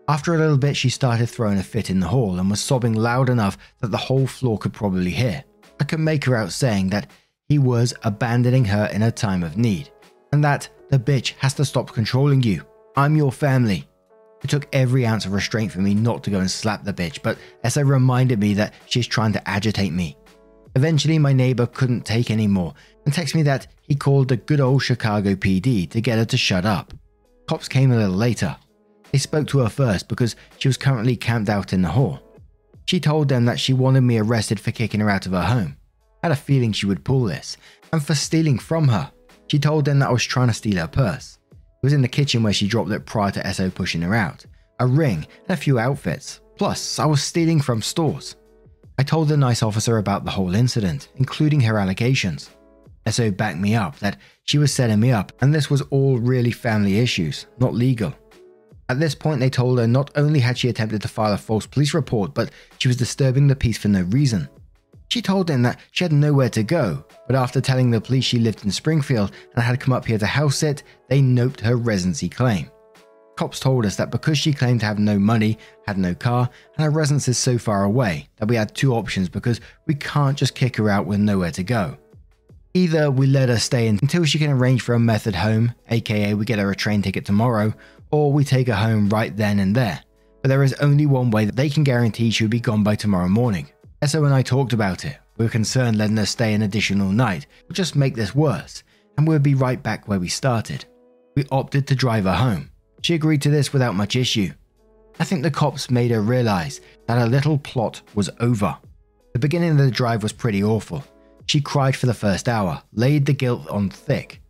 After 0.09 0.35
a 0.35 0.39
little 0.39 0.59
bit, 0.59 0.77
she 0.77 0.89
started 0.89 1.29
throwing 1.29 1.59
a 1.59 1.63
fit 1.63 1.91
in 1.91 2.01
the 2.01 2.09
hall 2.09 2.41
and 2.41 2.51
was 2.51 2.61
sobbing 2.61 2.93
loud 2.93 3.31
enough 3.31 3.57
that 3.81 3.93
the 3.93 3.97
whole 3.97 4.27
floor 4.27 4.59
could 4.59 4.73
probably 4.73 5.13
hear. 5.13 5.45
I 5.79 5.85
could 5.85 6.01
make 6.01 6.25
her 6.25 6.35
out 6.35 6.51
saying 6.51 6.91
that 6.91 7.09
he 7.49 7.61
was 7.61 7.95
abandoning 8.03 8.65
her 8.65 8.87
in 8.93 9.03
a 9.03 9.13
time 9.13 9.45
of 9.45 9.57
need, 9.57 9.91
and 10.33 10.43
that 10.43 10.69
the 10.91 10.99
bitch 10.99 11.35
has 11.39 11.55
to 11.55 11.65
stop 11.65 11.93
controlling 11.93 12.43
you. 12.43 12.65
I'm 12.97 13.15
your 13.15 13.31
family. 13.31 13.89
It 14.43 14.51
took 14.51 14.67
every 14.73 15.07
ounce 15.07 15.25
of 15.25 15.33
restraint 15.33 15.71
for 15.71 15.81
me 15.81 15.95
not 15.95 16.25
to 16.25 16.31
go 16.31 16.41
and 16.41 16.51
slap 16.51 16.83
the 16.83 16.93
bitch, 16.93 17.23
but 17.23 17.39
SO 17.69 17.83
reminded 17.83 18.41
me 18.41 18.55
that 18.55 18.75
she's 18.87 19.07
trying 19.07 19.33
to 19.35 19.49
agitate 19.49 19.93
me. 19.93 20.17
Eventually, 20.75 21.19
my 21.19 21.33
neighbor 21.33 21.67
couldn't 21.67 22.05
take 22.05 22.31
any 22.31 22.49
more 22.49 22.75
and 23.07 23.15
texted 23.15 23.37
me 23.37 23.43
that 23.45 23.69
he 23.83 23.95
called 23.95 24.29
the 24.29 24.37
good 24.37 24.61
old 24.61 24.83
Chicago 24.83 25.37
PD 25.37 25.89
to 25.91 26.01
get 26.01 26.19
her 26.19 26.25
to 26.25 26.37
shut 26.37 26.67
up. 26.67 26.93
Cops 27.53 27.69
came 27.69 27.93
a 27.93 27.97
little 27.99 28.17
later. 28.17 28.57
They 29.11 29.19
spoke 29.19 29.47
to 29.49 29.59
her 29.59 29.69
first 29.69 30.09
because 30.09 30.37
she 30.57 30.69
was 30.69 30.79
currently 30.79 31.17
camped 31.17 31.51
out 31.51 31.75
in 31.75 31.83
the 31.83 31.91
hall. 31.91 32.19
She 32.87 32.99
told 32.99 33.29
them 33.29 33.45
that 33.45 33.61
she 33.61 33.75
wanted 33.75 34.01
me 34.01 34.17
arrested 34.17 34.59
for 34.59 34.71
kicking 34.71 35.01
her 35.01 35.11
out 35.11 35.27
of 35.27 35.33
her 35.33 35.43
home. 35.43 35.77
I 36.23 36.29
had 36.29 36.33
a 36.33 36.37
feeling 36.37 36.73
she 36.73 36.87
would 36.87 37.05
pull 37.05 37.25
this, 37.25 37.59
and 37.93 38.03
for 38.03 38.15
stealing 38.15 38.59
from 38.59 38.89
her. 38.89 39.13
She 39.49 39.59
told 39.59 39.85
them 39.85 39.99
that 39.99 40.09
I 40.09 40.13
was 40.13 40.25
trying 40.25 40.49
to 40.49 40.55
steal 40.55 40.79
her 40.79 40.87
purse. 40.87 41.39
It 41.51 41.59
was 41.83 41.93
in 41.93 42.01
the 42.01 42.09
kitchen 42.09 42.43
where 42.43 42.55
she 42.55 42.67
dropped 42.67 42.91
it 42.91 43.05
prior 43.05 43.31
to 43.33 43.53
SO 43.53 43.69
pushing 43.69 44.01
her 44.01 44.15
out. 44.15 44.47
A 44.81 44.87
ring 44.87 45.27
and 45.47 45.51
a 45.51 45.57
few 45.57 45.79
outfits. 45.79 46.41
Plus, 46.57 46.99
I 46.99 47.05
was 47.05 47.23
stealing 47.23 47.61
from 47.61 47.83
stores. 47.83 48.35
I 48.99 49.03
told 49.03 49.29
the 49.29 49.37
nice 49.37 49.63
officer 49.63 49.99
about 49.99 50.25
the 50.25 50.31
whole 50.31 50.55
incident, 50.55 51.09
including 51.17 51.61
her 51.61 51.79
allegations. 51.79 52.49
SO 53.09 53.31
backed 53.31 53.59
me 53.59 53.75
up 53.75 53.99
that 53.99 54.19
she 54.45 54.59
was 54.59 54.73
setting 54.73 55.01
me 55.01 55.11
up, 55.11 55.33
and 55.41 55.55
this 55.55 55.71
was 55.71 55.83
all 55.91 56.19
really 56.19 56.51
family 56.51 56.99
issues, 56.99 57.47
not 57.59 57.75
legal. 57.75 58.15
At 58.89 59.01
this 59.01 59.15
point, 59.15 59.41
they 59.41 59.51
told 59.51 59.79
her 59.79 59.87
not 59.87 60.11
only 60.17 60.41
had 60.41 60.59
she 60.59 60.69
attempted 60.69 61.03
to 61.03 61.09
file 61.09 61.33
a 61.33 61.39
false 61.39 61.67
police 61.67 61.95
report, 61.95 62.35
but 62.35 62.51
she 62.79 62.89
was 62.89 62.97
disturbing 62.97 63.47
the 63.47 63.57
peace 63.57 63.79
for 63.79 63.89
no 63.89 64.03
reason. 64.03 64.49
She 65.09 65.23
told 65.23 65.47
them 65.47 65.63
that 65.63 65.79
she 65.91 66.05
had 66.05 66.13
nowhere 66.13 66.49
to 66.51 66.63
go, 66.63 67.05
but 67.27 67.37
after 67.37 67.61
telling 67.61 67.91
the 67.91 68.01
police 68.01 68.25
she 68.25 68.39
lived 68.39 68.65
in 68.65 68.71
Springfield 68.71 69.33
and 69.55 69.63
had 69.63 69.81
come 69.81 69.93
up 69.93 70.07
here 70.07 70.19
to 70.19 70.27
house 70.27 70.57
sit, 70.57 70.83
they 71.09 71.21
noped 71.21 71.61
her 71.61 71.77
residency 71.77 72.29
claim. 72.29 72.71
Cops 73.37 73.61
told 73.61 73.87
us 73.87 73.97
that 73.97 74.11
because 74.11 74.39
she 74.39 74.53
claimed 74.53 74.81
to 74.81 74.87
have 74.87 74.99
no 74.99 75.19
money, 75.19 75.59
had 75.87 75.99
no 75.99 76.15
car, 76.15 76.49
and 76.77 76.85
her 76.85 76.91
residence 76.91 77.29
is 77.29 77.39
so 77.39 77.59
far 77.59 77.85
away, 77.85 78.29
that 78.37 78.49
we 78.49 78.57
had 78.57 78.75
two 78.75 78.95
options 78.95 79.29
because 79.29 79.61
we 79.87 79.95
can't 79.95 80.37
just 80.37 80.55
kick 80.55 80.77
her 80.77 80.89
out 80.89 81.07
with 81.07 81.21
nowhere 81.21 81.51
to 81.51 81.63
go. 81.63 81.97
Either 82.75 83.11
we 83.11 83.27
let 83.27 83.51
her 83.51 83.59
stay 83.59 83.87
until 83.87 84.25
she 84.25 84.39
can 84.39 84.51
arrange 84.51 84.81
for 84.81 84.95
a 84.95 84.99
method 84.99 85.35
home, 85.35 85.75
aka 85.91 86.33
we 86.33 86.45
get 86.47 86.59
her 86.59 86.71
a 86.71 86.77
train 86.77 87.03
ticket 87.03 87.27
tomorrow, 87.27 87.75
or 88.11 88.33
we 88.33 88.45
take 88.45 88.67
her 88.67 88.75
home 88.75 89.11
right 89.11 89.37
then 89.37 89.59
and 89.59 89.75
there. 89.75 90.01
But 90.41 90.49
there 90.49 90.63
is 90.63 90.73
only 90.75 91.05
one 91.05 91.31
way 91.31 91.45
that 91.45 91.55
they 91.55 91.69
can 91.69 91.85
guarantee 91.85 92.31
she'll 92.31 92.49
be 92.49 92.61
gone 92.61 92.83
by 92.83 92.97
tomorrow 92.97 93.29
morning. 93.29 93.69
SO 94.05 94.25
and 94.25 94.33
I 94.33 94.41
talked 94.41 94.73
about 94.73 95.05
it. 95.05 95.19
We 95.37 95.45
were 95.45 95.51
concerned 95.51 95.99
letting 95.99 96.17
her 96.17 96.25
stay 96.25 96.55
an 96.55 96.63
additional 96.63 97.13
night 97.13 97.47
would 97.69 97.77
just 97.77 97.95
make 97.95 98.15
this 98.15 98.35
worse, 98.35 98.83
and 99.17 99.29
we'd 99.29 99.43
be 99.43 99.55
right 99.55 99.83
back 99.83 100.09
where 100.09 100.19
we 100.19 100.29
started. 100.29 100.87
We 101.37 101.45
opted 101.51 101.87
to 101.89 101.95
drive 101.95 102.25
her 102.25 102.35
home. 102.35 102.71
She 103.03 103.15
agreed 103.15 103.43
to 103.43 103.51
this 103.51 103.73
without 103.73 103.95
much 103.95 104.17
issue. 104.17 104.51
I 105.21 105.25
think 105.25 105.43
the 105.43 105.51
cops 105.51 105.91
made 105.91 106.11
her 106.11 106.23
realize 106.23 106.81
that 107.07 107.19
her 107.19 107.27
little 107.27 107.59
plot 107.59 108.01
was 108.15 108.31
over. 108.41 108.79
The 109.35 109.39
beginning 109.39 109.73
of 109.73 109.79
the 109.79 109.91
drive 109.91 110.23
was 110.23 110.33
pretty 110.33 110.65
awful. 110.65 111.05
She 111.47 111.61
cried 111.61 111.97
for 111.97 112.07
the 112.07 112.15
first 112.15 112.49
hour, 112.49 112.83
laid 112.93 113.27
the 113.27 113.33
guilt 113.33 113.69
on 113.69 113.91
thick. 113.91 114.41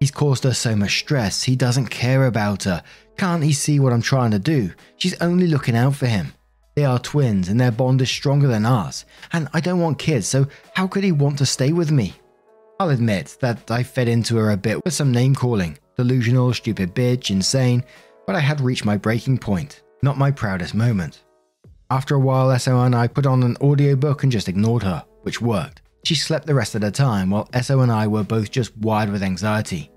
He's 0.00 0.10
caused 0.10 0.44
her 0.44 0.54
so 0.54 0.74
much 0.74 0.98
stress, 0.98 1.42
he 1.42 1.56
doesn't 1.56 1.86
care 1.86 2.26
about 2.26 2.64
her. 2.64 2.82
Can't 3.16 3.44
he 3.44 3.52
see 3.52 3.78
what 3.78 3.92
I'm 3.92 4.02
trying 4.02 4.32
to 4.32 4.38
do? 4.38 4.72
She's 4.96 5.20
only 5.20 5.46
looking 5.46 5.76
out 5.76 5.94
for 5.94 6.06
him. 6.06 6.32
They 6.74 6.84
are 6.84 6.98
twins 6.98 7.48
and 7.48 7.60
their 7.60 7.70
bond 7.70 8.00
is 8.00 8.10
stronger 8.10 8.48
than 8.48 8.66
ours. 8.66 9.04
And 9.32 9.48
I 9.52 9.60
don't 9.60 9.80
want 9.80 9.98
kids, 9.98 10.26
so 10.26 10.46
how 10.74 10.86
could 10.86 11.04
he 11.04 11.12
want 11.12 11.38
to 11.38 11.46
stay 11.46 11.72
with 11.72 11.90
me? 11.90 12.14
I'll 12.80 12.90
admit 12.90 13.36
that 13.40 13.70
I 13.70 13.82
fed 13.82 14.08
into 14.08 14.36
her 14.36 14.50
a 14.50 14.56
bit 14.56 14.84
with 14.84 14.94
some 14.94 15.12
name 15.12 15.34
calling 15.34 15.78
delusional, 15.96 16.52
stupid 16.54 16.94
bitch, 16.94 17.30
insane, 17.30 17.84
but 18.26 18.34
I 18.34 18.40
had 18.40 18.60
reached 18.60 18.84
my 18.84 18.96
breaking 18.96 19.38
point, 19.38 19.82
not 20.02 20.18
my 20.18 20.30
proudest 20.30 20.74
moment. 20.74 21.22
After 21.90 22.14
a 22.14 22.18
while, 22.18 22.58
SO 22.58 22.80
and 22.80 22.94
I 22.94 23.06
put 23.06 23.26
on 23.26 23.42
an 23.42 23.56
audiobook 23.60 24.22
and 24.22 24.32
just 24.32 24.48
ignored 24.48 24.82
her, 24.82 25.04
which 25.22 25.42
worked. 25.42 25.81
She 26.04 26.16
slept 26.16 26.46
the 26.46 26.54
rest 26.54 26.74
of 26.74 26.80
the 26.80 26.90
time 26.90 27.30
while 27.30 27.48
SO 27.60 27.80
and 27.80 27.92
I 27.92 28.08
were 28.08 28.24
both 28.24 28.50
just 28.50 28.76
wired 28.78 29.10
with 29.10 29.22
anxiety. 29.22 29.90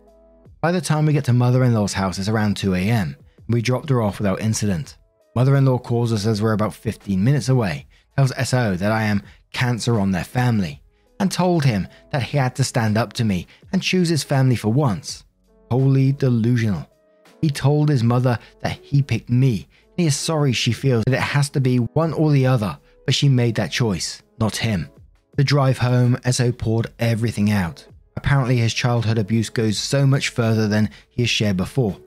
By 0.62 0.72
the 0.72 0.82
time 0.82 1.06
we 1.06 1.14
get 1.14 1.26
to 1.26 1.34
mother 1.34 1.64
in 1.64 1.74
law's 1.74 1.94
house, 1.94 2.20
it's 2.20 2.30
around 2.30 2.58
2 2.58 2.76
am. 2.76 3.16
We 3.50 3.62
dropped 3.62 3.90
her 3.90 4.02
off 4.02 4.20
without 4.20 4.40
incident. 4.40 4.98
Mother 5.36 5.56
in 5.56 5.66
law 5.66 5.80
calls 5.80 6.14
us 6.14 6.28
as 6.28 6.42
we're 6.42 6.54
about 6.54 6.74
15 6.74 7.24
minutes 7.24 7.50
away, 7.50 7.88
tells 8.16 8.32
SO 8.48 8.76
that 8.76 8.92
I 8.92 9.04
am 9.04 9.24
cancer 9.52 10.00
on 10.00 10.12
their 10.12 10.24
family, 10.24 10.82
and 11.20 11.32
told 11.32 11.66
him 11.66 11.88
that 12.12 12.24
he 12.24 12.38
had 12.38 12.56
to 12.58 12.64
stand 12.64 12.98
up 12.98 13.14
to 13.14 13.26
me 13.26 13.48
and 13.72 13.82
choose 13.82 14.10
his 14.10 14.24
family 14.24 14.56
for 14.56 14.72
once. 14.72 15.24
Wholly 15.72 16.12
delusional. 16.12 16.88
He 17.42 17.50
told 17.50 17.90
his 17.90 18.04
mother 18.04 18.38
that 18.62 18.78
he 18.82 19.02
picked 19.02 19.30
me, 19.30 19.68
and 19.82 19.98
he 19.98 20.06
is 20.06 20.16
sorry 20.16 20.54
she 20.54 20.72
feels 20.72 21.04
that 21.06 21.16
it 21.16 21.20
has 21.20 21.50
to 21.50 21.60
be 21.60 21.78
one 21.78 22.14
or 22.14 22.32
the 22.32 22.46
other, 22.46 22.78
but 23.06 23.16
she 23.16 23.28
made 23.28 23.56
that 23.56 23.72
choice, 23.72 24.22
not 24.40 24.56
him. 24.56 24.90
The 25.36 25.44
drive 25.44 25.78
home, 25.78 26.18
SO 26.32 26.52
poured 26.52 26.88
everything 26.98 27.52
out. 27.52 27.86
Apparently, 28.16 28.58
his 28.58 28.74
childhood 28.74 29.18
abuse 29.18 29.50
goes 29.50 29.78
so 29.78 30.08
much 30.08 30.30
further 30.30 30.68
than 30.68 30.90
he 31.10 31.24
has 31.24 31.30
shared 31.30 31.58
before. 31.58 31.98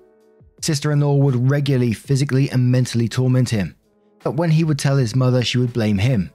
Sister 0.62 0.92
in 0.92 1.00
law 1.00 1.14
would 1.14 1.50
regularly 1.50 1.92
physically 1.92 2.50
and 2.50 2.72
mentally 2.72 3.08
torment 3.08 3.50
him, 3.50 3.76
but 4.24 4.32
when 4.32 4.50
he 4.50 4.64
would 4.64 4.78
tell 4.78 4.96
his 4.96 5.14
mother, 5.14 5.42
she 5.42 5.58
would 5.58 5.72
blame 5.72 5.98
him. 5.98 6.30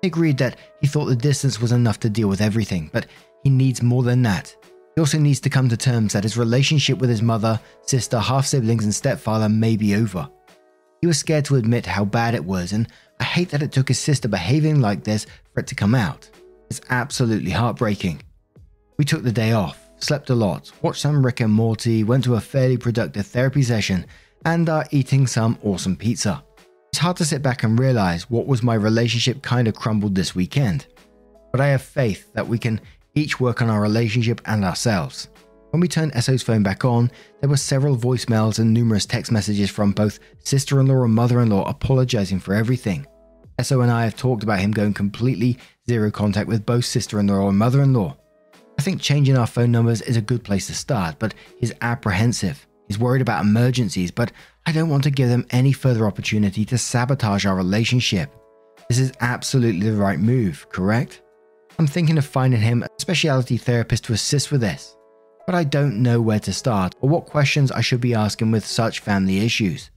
He 0.00 0.08
agreed 0.08 0.38
that 0.38 0.56
he 0.80 0.86
thought 0.86 1.06
the 1.06 1.16
distance 1.16 1.60
was 1.60 1.72
enough 1.72 1.98
to 2.00 2.08
deal 2.08 2.28
with 2.28 2.40
everything, 2.40 2.88
but 2.92 3.06
he 3.42 3.50
needs 3.50 3.82
more 3.82 4.02
than 4.02 4.22
that. 4.22 4.54
He 4.94 5.00
also 5.00 5.18
needs 5.18 5.40
to 5.40 5.50
come 5.50 5.68
to 5.68 5.76
terms 5.76 6.12
that 6.12 6.22
his 6.22 6.36
relationship 6.36 6.98
with 6.98 7.10
his 7.10 7.22
mother, 7.22 7.60
sister, 7.82 8.18
half 8.18 8.46
siblings, 8.46 8.84
and 8.84 8.94
stepfather 8.94 9.48
may 9.48 9.76
be 9.76 9.96
over. 9.96 10.28
He 11.00 11.06
was 11.06 11.18
scared 11.18 11.44
to 11.46 11.56
admit 11.56 11.86
how 11.86 12.04
bad 12.04 12.34
it 12.34 12.44
was, 12.44 12.72
and 12.72 12.88
I 13.20 13.24
hate 13.24 13.50
that 13.50 13.62
it 13.62 13.72
took 13.72 13.88
his 13.88 13.98
sister 13.98 14.28
behaving 14.28 14.80
like 14.80 15.04
this 15.04 15.26
for 15.52 15.60
it 15.60 15.66
to 15.68 15.74
come 15.74 15.94
out. 15.94 16.30
It's 16.70 16.80
absolutely 16.90 17.50
heartbreaking. 17.50 18.22
We 18.98 19.04
took 19.04 19.22
the 19.22 19.32
day 19.32 19.52
off, 19.52 19.88
slept 19.98 20.30
a 20.30 20.34
lot, 20.34 20.70
watched 20.82 21.00
some 21.00 21.24
Rick 21.24 21.40
and 21.40 21.52
Morty, 21.52 22.04
went 22.04 22.24
to 22.24 22.34
a 22.34 22.40
fairly 22.40 22.76
productive 22.76 23.26
therapy 23.26 23.62
session, 23.62 24.06
and 24.44 24.68
are 24.68 24.86
eating 24.90 25.26
some 25.26 25.58
awesome 25.62 25.96
pizza. 25.96 26.42
It's 26.90 26.98
hard 26.98 27.16
to 27.18 27.24
sit 27.24 27.42
back 27.42 27.62
and 27.62 27.78
realize 27.78 28.30
what 28.30 28.46
was 28.46 28.62
my 28.62 28.74
relationship 28.74 29.42
kind 29.42 29.68
of 29.68 29.74
crumbled 29.74 30.14
this 30.14 30.34
weekend. 30.34 30.86
But 31.52 31.60
I 31.60 31.68
have 31.68 31.82
faith 31.82 32.32
that 32.34 32.48
we 32.48 32.58
can 32.58 32.80
each 33.14 33.40
work 33.40 33.62
on 33.62 33.70
our 33.70 33.80
relationship 33.80 34.40
and 34.46 34.64
ourselves. 34.64 35.28
When 35.70 35.80
we 35.80 35.88
turned 35.88 36.12
SO's 36.22 36.42
phone 36.42 36.62
back 36.62 36.84
on, 36.86 37.10
there 37.40 37.50
were 37.50 37.58
several 37.58 37.96
voicemails 37.96 38.58
and 38.58 38.72
numerous 38.72 39.04
text 39.04 39.30
messages 39.30 39.70
from 39.70 39.92
both 39.92 40.18
sister 40.38 40.80
in 40.80 40.86
law 40.86 41.04
and 41.04 41.14
mother 41.14 41.40
in 41.40 41.50
law 41.50 41.68
apologizing 41.68 42.40
for 42.40 42.54
everything. 42.54 43.06
SO 43.60 43.82
and 43.82 43.90
I 43.90 44.04
have 44.04 44.16
talked 44.16 44.42
about 44.42 44.60
him 44.60 44.70
going 44.70 44.94
completely 44.94 45.58
zero 45.86 46.10
contact 46.10 46.48
with 46.48 46.64
both 46.64 46.86
sister 46.86 47.20
in 47.20 47.26
law 47.26 47.48
and 47.48 47.58
mother 47.58 47.82
in 47.82 47.92
law. 47.92 48.16
I 48.78 48.82
think 48.82 49.02
changing 49.02 49.36
our 49.36 49.46
phone 49.46 49.70
numbers 49.70 50.00
is 50.00 50.16
a 50.16 50.22
good 50.22 50.42
place 50.42 50.68
to 50.68 50.74
start, 50.74 51.16
but 51.18 51.34
he's 51.58 51.74
apprehensive. 51.82 52.66
He's 52.86 52.98
worried 52.98 53.20
about 53.20 53.44
emergencies, 53.44 54.10
but 54.10 54.32
I 54.64 54.72
don't 54.72 54.88
want 54.88 55.02
to 55.04 55.10
give 55.10 55.28
them 55.28 55.46
any 55.50 55.72
further 55.72 56.06
opportunity 56.06 56.64
to 56.66 56.78
sabotage 56.78 57.44
our 57.44 57.56
relationship. 57.56 58.32
This 58.88 58.98
is 58.98 59.12
absolutely 59.20 59.90
the 59.90 59.96
right 59.96 60.18
move, 60.20 60.66
correct? 60.70 61.20
I'm 61.78 61.86
thinking 61.86 62.16
of 62.16 62.24
finding 62.24 62.60
him 62.60 62.82
a 62.82 62.88
specialty 62.98 63.58
therapist 63.58 64.04
to 64.04 64.14
assist 64.14 64.50
with 64.50 64.62
this 64.62 64.96
but 65.48 65.54
I 65.54 65.64
don't 65.64 66.02
know 66.02 66.20
where 66.20 66.40
to 66.40 66.52
start 66.52 66.94
or 67.00 67.08
what 67.08 67.24
questions 67.24 67.72
I 67.72 67.80
should 67.80 68.02
be 68.02 68.12
asking 68.12 68.50
with 68.50 68.66
such 68.66 69.00
family 69.00 69.38
issues. 69.38 69.90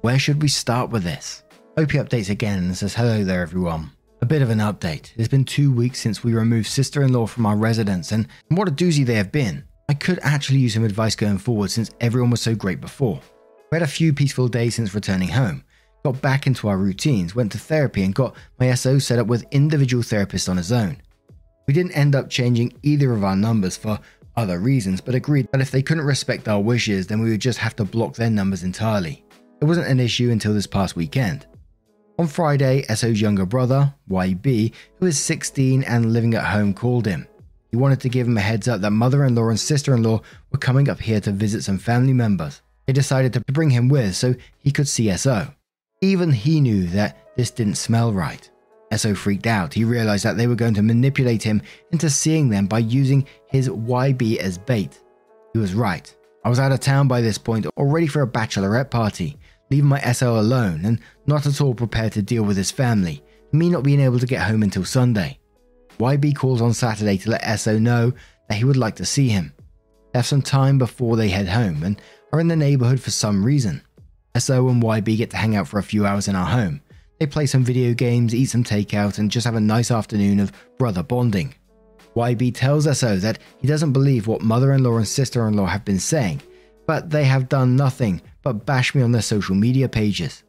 Where 0.00 0.18
should 0.18 0.40
we 0.40 0.48
start 0.48 0.88
with 0.88 1.02
this? 1.02 1.42
OP 1.76 1.88
updates 1.88 2.30
again 2.30 2.60
and 2.60 2.74
says, 2.74 2.94
Hello 2.94 3.22
there, 3.22 3.42
everyone. 3.42 3.90
A 4.22 4.24
bit 4.26 4.40
of 4.40 4.48
an 4.48 4.60
update. 4.60 5.12
It's 5.16 5.28
been 5.28 5.44
two 5.44 5.70
weeks 5.70 6.00
since 6.00 6.24
we 6.24 6.32
removed 6.32 6.68
sister 6.68 7.02
in 7.02 7.12
law 7.12 7.26
from 7.26 7.44
our 7.44 7.54
residence, 7.54 8.12
and 8.12 8.26
what 8.48 8.66
a 8.66 8.70
doozy 8.70 9.04
they 9.04 9.16
have 9.16 9.30
been. 9.30 9.64
I 9.90 9.92
could 9.92 10.20
actually 10.22 10.60
use 10.60 10.72
some 10.72 10.84
advice 10.86 11.14
going 11.14 11.36
forward 11.36 11.70
since 11.70 11.90
everyone 12.00 12.30
was 12.30 12.40
so 12.40 12.54
great 12.54 12.80
before. 12.80 13.20
We 13.70 13.76
had 13.76 13.82
a 13.82 13.86
few 13.86 14.14
peaceful 14.14 14.48
days 14.48 14.76
since 14.76 14.94
returning 14.94 15.28
home, 15.28 15.64
got 16.02 16.22
back 16.22 16.46
into 16.46 16.66
our 16.66 16.78
routines, 16.78 17.34
went 17.34 17.52
to 17.52 17.58
therapy, 17.58 18.04
and 18.04 18.14
got 18.14 18.34
my 18.58 18.72
SO 18.72 18.98
set 18.98 19.18
up 19.18 19.26
with 19.26 19.44
individual 19.50 20.02
therapists 20.02 20.48
on 20.48 20.56
his 20.56 20.72
own. 20.72 20.96
We 21.68 21.74
didn't 21.74 21.92
end 21.92 22.14
up 22.14 22.30
changing 22.30 22.78
either 22.82 23.12
of 23.12 23.22
our 23.22 23.36
numbers 23.36 23.76
for 23.76 23.98
other 24.36 24.58
reasons, 24.58 25.00
but 25.00 25.14
agreed 25.14 25.48
that 25.52 25.60
if 25.60 25.70
they 25.70 25.82
couldn't 25.82 26.04
respect 26.04 26.48
our 26.48 26.60
wishes, 26.60 27.06
then 27.06 27.20
we 27.20 27.30
would 27.30 27.40
just 27.40 27.58
have 27.58 27.76
to 27.76 27.84
block 27.84 28.14
their 28.14 28.30
numbers 28.30 28.62
entirely. 28.62 29.24
It 29.60 29.64
wasn't 29.64 29.88
an 29.88 30.00
issue 30.00 30.30
until 30.30 30.54
this 30.54 30.66
past 30.66 30.96
weekend. 30.96 31.46
On 32.18 32.26
Friday, 32.26 32.82
SO's 32.82 33.20
younger 33.20 33.46
brother, 33.46 33.92
YB, 34.08 34.72
who 35.00 35.06
is 35.06 35.18
16 35.18 35.82
and 35.84 36.12
living 36.12 36.34
at 36.34 36.44
home, 36.44 36.72
called 36.72 37.06
him. 37.06 37.26
He 37.70 37.76
wanted 37.76 38.00
to 38.02 38.08
give 38.08 38.28
him 38.28 38.36
a 38.36 38.40
heads 38.40 38.68
up 38.68 38.80
that 38.82 38.90
mother 38.90 39.24
in 39.24 39.34
law 39.34 39.48
and 39.48 39.58
sister 39.58 39.94
in 39.94 40.04
law 40.04 40.20
were 40.52 40.58
coming 40.58 40.88
up 40.88 41.00
here 41.00 41.20
to 41.20 41.32
visit 41.32 41.64
some 41.64 41.78
family 41.78 42.12
members. 42.12 42.62
They 42.86 42.92
decided 42.92 43.32
to 43.32 43.40
bring 43.52 43.70
him 43.70 43.88
with 43.88 44.14
so 44.14 44.34
he 44.58 44.70
could 44.70 44.86
see 44.86 45.14
SO. 45.16 45.48
Even 46.00 46.30
he 46.30 46.60
knew 46.60 46.86
that 46.88 47.34
this 47.36 47.50
didn't 47.50 47.74
smell 47.74 48.12
right. 48.12 48.48
SO 48.94 49.14
freaked 49.14 49.46
out. 49.46 49.74
He 49.74 49.84
realized 49.84 50.24
that 50.24 50.36
they 50.36 50.46
were 50.46 50.54
going 50.54 50.74
to 50.74 50.82
manipulate 50.82 51.42
him 51.42 51.62
into 51.92 52.10
seeing 52.10 52.48
them 52.48 52.66
by 52.66 52.78
using 52.80 53.26
his 53.48 53.68
YB 53.68 54.38
as 54.38 54.58
bait. 54.58 55.00
He 55.52 55.58
was 55.58 55.74
right. 55.74 56.14
I 56.44 56.48
was 56.48 56.58
out 56.58 56.72
of 56.72 56.80
town 56.80 57.08
by 57.08 57.20
this 57.20 57.38
point, 57.38 57.66
all 57.76 57.86
ready 57.86 58.06
for 58.06 58.22
a 58.22 58.26
bachelorette 58.26 58.90
party, 58.90 59.38
leaving 59.70 59.88
my 59.88 60.00
SO 60.12 60.38
alone 60.38 60.84
and 60.84 61.00
not 61.26 61.46
at 61.46 61.60
all 61.60 61.74
prepared 61.74 62.12
to 62.12 62.22
deal 62.22 62.42
with 62.42 62.56
his 62.56 62.70
family, 62.70 63.22
me 63.52 63.70
not 63.70 63.82
being 63.82 64.00
able 64.00 64.18
to 64.18 64.26
get 64.26 64.42
home 64.42 64.62
until 64.62 64.84
Sunday. 64.84 65.38
YB 65.98 66.36
calls 66.36 66.60
on 66.60 66.74
Saturday 66.74 67.16
to 67.18 67.30
let 67.30 67.58
SO 67.58 67.78
know 67.78 68.12
that 68.48 68.58
he 68.58 68.64
would 68.64 68.76
like 68.76 68.96
to 68.96 69.04
see 69.04 69.28
him. 69.28 69.52
They 70.12 70.18
have 70.18 70.26
some 70.26 70.42
time 70.42 70.78
before 70.78 71.16
they 71.16 71.28
head 71.28 71.48
home 71.48 71.82
and 71.82 72.00
are 72.32 72.40
in 72.40 72.48
the 72.48 72.56
neighborhood 72.56 73.00
for 73.00 73.10
some 73.10 73.44
reason. 73.44 73.82
SO 74.36 74.68
and 74.68 74.82
YB 74.82 75.16
get 75.16 75.30
to 75.30 75.36
hang 75.36 75.56
out 75.56 75.68
for 75.68 75.78
a 75.78 75.84
few 75.84 76.04
hours 76.04 76.28
in 76.28 76.34
our 76.34 76.46
home, 76.46 76.80
they 77.18 77.26
play 77.26 77.46
some 77.46 77.64
video 77.64 77.94
games, 77.94 78.34
eat 78.34 78.46
some 78.46 78.64
takeout, 78.64 79.18
and 79.18 79.30
just 79.30 79.44
have 79.44 79.54
a 79.54 79.60
nice 79.60 79.90
afternoon 79.90 80.40
of 80.40 80.52
brother 80.78 81.02
bonding. 81.02 81.54
YB 82.16 82.54
tells 82.54 82.98
SO 82.98 83.16
that 83.16 83.38
he 83.58 83.66
doesn't 83.66 83.92
believe 83.92 84.26
what 84.26 84.42
mother 84.42 84.72
in 84.72 84.82
law 84.84 84.96
and 84.96 85.06
sister 85.06 85.46
in 85.48 85.54
law 85.54 85.66
have 85.66 85.84
been 85.84 85.98
saying, 85.98 86.40
but 86.86 87.10
they 87.10 87.24
have 87.24 87.48
done 87.48 87.76
nothing 87.76 88.20
but 88.42 88.66
bash 88.66 88.94
me 88.94 89.02
on 89.02 89.12
their 89.12 89.22
social 89.22 89.54
media 89.54 89.88
pages. 89.88 90.44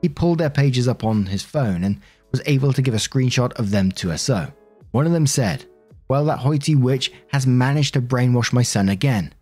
He 0.00 0.08
pulled 0.08 0.38
their 0.38 0.50
pages 0.50 0.88
up 0.88 1.04
on 1.04 1.26
his 1.26 1.42
phone 1.42 1.84
and 1.84 2.00
was 2.30 2.42
able 2.46 2.72
to 2.72 2.82
give 2.82 2.94
a 2.94 2.98
screenshot 2.98 3.52
of 3.54 3.70
them 3.70 3.90
to 3.92 4.16
SO. 4.16 4.52
One 4.90 5.06
of 5.06 5.12
them 5.12 5.26
said, 5.26 5.64
Well, 6.08 6.24
that 6.26 6.38
hoity 6.38 6.74
witch 6.74 7.12
has 7.28 7.46
managed 7.46 7.94
to 7.94 8.02
brainwash 8.02 8.52
my 8.52 8.62
son 8.62 8.88
again. 8.88 9.32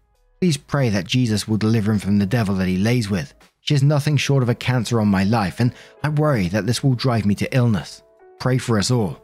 Please 0.40 0.56
pray 0.56 0.88
that 0.90 1.06
Jesus 1.06 1.46
will 1.46 1.56
deliver 1.56 1.92
him 1.92 1.98
from 1.98 2.18
the 2.18 2.26
devil 2.26 2.54
that 2.56 2.68
he 2.68 2.78
lays 2.78 3.10
with. 3.10 3.34
She 3.60 3.74
has 3.74 3.82
nothing 3.82 4.16
short 4.16 4.42
of 4.42 4.48
a 4.48 4.54
cancer 4.54 5.00
on 5.00 5.08
my 5.08 5.24
life, 5.24 5.60
and 5.60 5.72
I 6.02 6.08
worry 6.08 6.48
that 6.48 6.66
this 6.66 6.82
will 6.82 6.94
drive 6.94 7.26
me 7.26 7.34
to 7.36 7.56
illness. 7.56 8.02
Pray 8.38 8.58
for 8.58 8.78
us 8.78 8.90
all. 8.90 9.22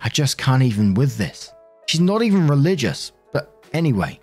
I 0.00 0.08
just 0.08 0.38
can't 0.38 0.62
even 0.62 0.94
with 0.94 1.16
this. 1.16 1.52
She's 1.86 2.00
not 2.00 2.22
even 2.22 2.46
religious, 2.46 3.12
but 3.32 3.66
anyway. 3.72 4.20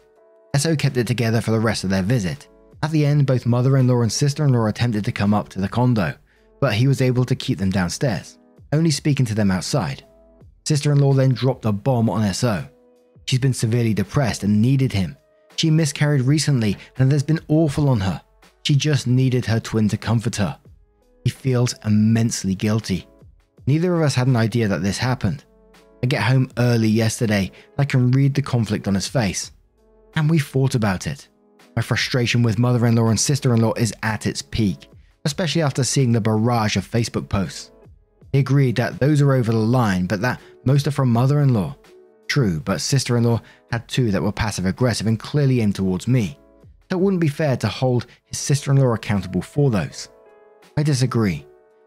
SO 0.56 0.76
kept 0.76 0.98
it 0.98 1.08
together 1.08 1.42
for 1.42 1.52
the 1.52 1.60
rest 1.60 1.84
of 1.84 1.90
their 1.90 2.04
visit. 2.04 2.48
At 2.82 2.92
the 2.92 3.06
end, 3.06 3.26
both 3.26 3.46
mother 3.46 3.78
in 3.78 3.88
law 3.88 4.02
and 4.02 4.12
sister 4.12 4.46
in 4.46 4.54
law 4.54 4.68
attempted 4.68 5.04
to 5.06 5.12
come 5.12 5.34
up 5.34 5.50
to 5.50 5.60
the 5.60 5.68
condo, 5.68 6.14
but 6.62 6.74
he 6.74 6.88
was 6.88 7.02
able 7.02 7.26
to 7.26 7.36
keep 7.36 7.58
them 7.58 7.72
downstairs, 7.72 8.38
only 8.72 8.92
speaking 8.92 9.26
to 9.26 9.36
them 9.36 9.52
outside. 9.52 10.06
Sister 10.66 10.92
in 10.92 11.00
law 11.00 11.14
then 11.14 11.34
dropped 11.34 11.66
a 11.66 11.72
bomb 11.72 12.10
on 12.10 12.34
SO. 12.34 12.64
She's 13.26 13.40
been 13.40 13.54
severely 13.54 13.94
depressed 13.94 14.44
and 14.44 14.62
needed 14.62 14.94
him. 14.94 15.18
She 15.56 15.70
miscarried 15.70 16.22
recently 16.22 16.78
and 16.98 17.12
there's 17.12 17.24
been 17.24 17.40
awful 17.48 17.90
on 17.90 18.00
her. 18.02 18.22
She 18.66 18.76
just 18.76 19.06
needed 19.06 19.46
her 19.46 19.60
twin 19.60 19.90
to 19.90 19.98
comfort 19.98 20.38
her. 20.38 20.58
He 21.24 21.30
feels 21.30 21.76
immensely 21.86 22.56
guilty. 22.56 23.08
Neither 23.68 23.96
of 23.96 24.02
us 24.02 24.16
had 24.16 24.26
an 24.26 24.36
idea 24.36 24.68
that 24.68 24.82
this 24.82 24.98
happened. 24.98 25.44
I 26.02 26.08
get 26.08 26.24
home 26.24 26.50
early 26.58 26.88
yesterday 26.88 27.52
and 27.54 27.80
I 27.80 27.86
can 27.86 28.10
read 28.10 28.34
the 28.34 28.42
conflict 28.42 28.88
on 28.88 28.96
his 28.96 29.08
face. 29.08 29.52
And 30.16 30.28
we 30.28 30.40
fought 30.40 30.74
about 30.74 31.06
it. 31.06 31.28
My 31.76 31.84
frustration 31.84 32.42
with 32.42 32.58
mother 32.58 32.88
in 32.88 32.96
law 32.96 33.10
and 33.10 33.20
sister 33.20 33.54
in 33.54 33.62
law 33.62 33.74
is 33.74 33.94
at 34.02 34.26
its 34.26 34.42
peak, 34.42 34.90
especially 35.26 35.62
after 35.62 35.84
seeing 35.84 36.12
the 36.12 36.22
barrage 36.22 36.76
of 36.76 36.90
Facebook 36.90 37.30
posts. 37.30 37.70
He 38.34 38.40
agreed 38.40 38.78
that 38.78 38.98
those 38.98 39.22
are 39.22 39.34
over 39.34 39.52
the 39.52 39.58
line, 39.58 40.08
but 40.08 40.22
that 40.22 40.42
most 40.64 40.88
are 40.88 40.92
from 40.92 41.12
mother 41.12 41.42
in 41.42 41.54
law. 41.54 41.76
True, 42.28 42.62
but 42.62 42.82
sister 42.82 43.16
in 43.18 43.26
law 43.26 43.42
had 43.72 43.88
two 43.88 44.10
that 44.10 44.24
were 44.24 44.32
passive 44.32 44.66
aggressive 44.66 45.06
and 45.06 45.20
clearly 45.20 45.62
aimed 45.62 45.76
towards 45.76 46.08
me 46.08 46.40
so 46.90 46.98
it 46.98 47.02
wouldn't 47.02 47.22
be 47.22 47.28
fair 47.28 47.58
to 47.58 47.68
hold 47.68 48.06
his 48.26 48.38
sister 48.38 48.72
in 48.72 48.78
law 48.78 48.94
accountable 48.94 49.42
for 49.42 49.70
those. 49.70 50.10
I 50.78 50.84
disagree. 50.84 51.46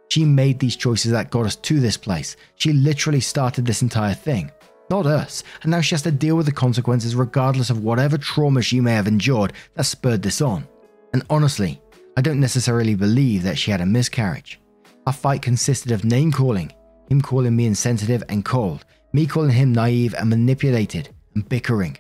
She 0.09 0.25
made 0.25 0.59
these 0.59 0.77
choices 0.77 1.13
that 1.13 1.31
got 1.31 1.47
us 1.47 1.57
to 1.57 1.81
this 1.81 1.97
place. 1.97 2.37
She 2.57 2.73
literally 2.73 3.21
started 3.21 3.67
this 3.67 3.83
entire 3.83 4.15
thing, 4.15 4.51
not 4.91 5.07
us, 5.07 5.45
and 5.63 5.71
now 5.71 5.81
she 5.81 5.95
has 5.95 6.03
to 6.03 6.11
deal 6.11 6.37
with 6.37 6.47
the 6.47 6.53
consequences 6.53 7.15
regardless 7.15 7.71
of 7.71 7.85
whatever 7.85 8.17
trauma 8.17 8.63
she 8.63 8.81
may 8.81 8.93
have 8.93 9.07
endured 9.07 9.53
that 9.75 9.85
spurred 9.85 10.23
this 10.23 10.41
on. 10.41 10.67
And 11.13 11.23
honestly, 11.29 11.81
I 12.17 12.23
don't 12.23 12.41
necessarily 12.41 12.95
believe 12.95 13.43
that 13.43 13.59
she 13.59 13.71
had 13.71 13.83
a 13.83 13.87
miscarriage. 13.87 14.61
Our 15.07 15.13
fight 15.13 15.43
consisted 15.43 15.93
of 15.93 16.05
name 16.05 16.33
calling, 16.33 16.73
him 17.11 17.21
calling 17.21 17.55
me 17.55 17.67
insensitive 17.67 18.25
and 18.29 18.45
cold, 18.45 18.85
me 19.13 19.27
calling 19.27 19.51
him 19.51 19.73
naive 19.73 20.15
and 20.15 20.29
manipulated, 20.29 21.11
and 21.35 21.49
bickering 21.49 21.97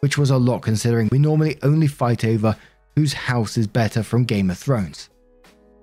which 0.00 0.18
was 0.18 0.30
a 0.30 0.36
lot 0.36 0.62
considering 0.62 1.08
we 1.10 1.18
normally 1.18 1.58
only 1.62 1.86
fight 1.86 2.24
over 2.24 2.56
whose 2.96 3.12
house 3.12 3.56
is 3.56 3.66
better 3.66 4.02
from 4.02 4.24
Game 4.24 4.50
of 4.50 4.58
Thrones. 4.58 5.10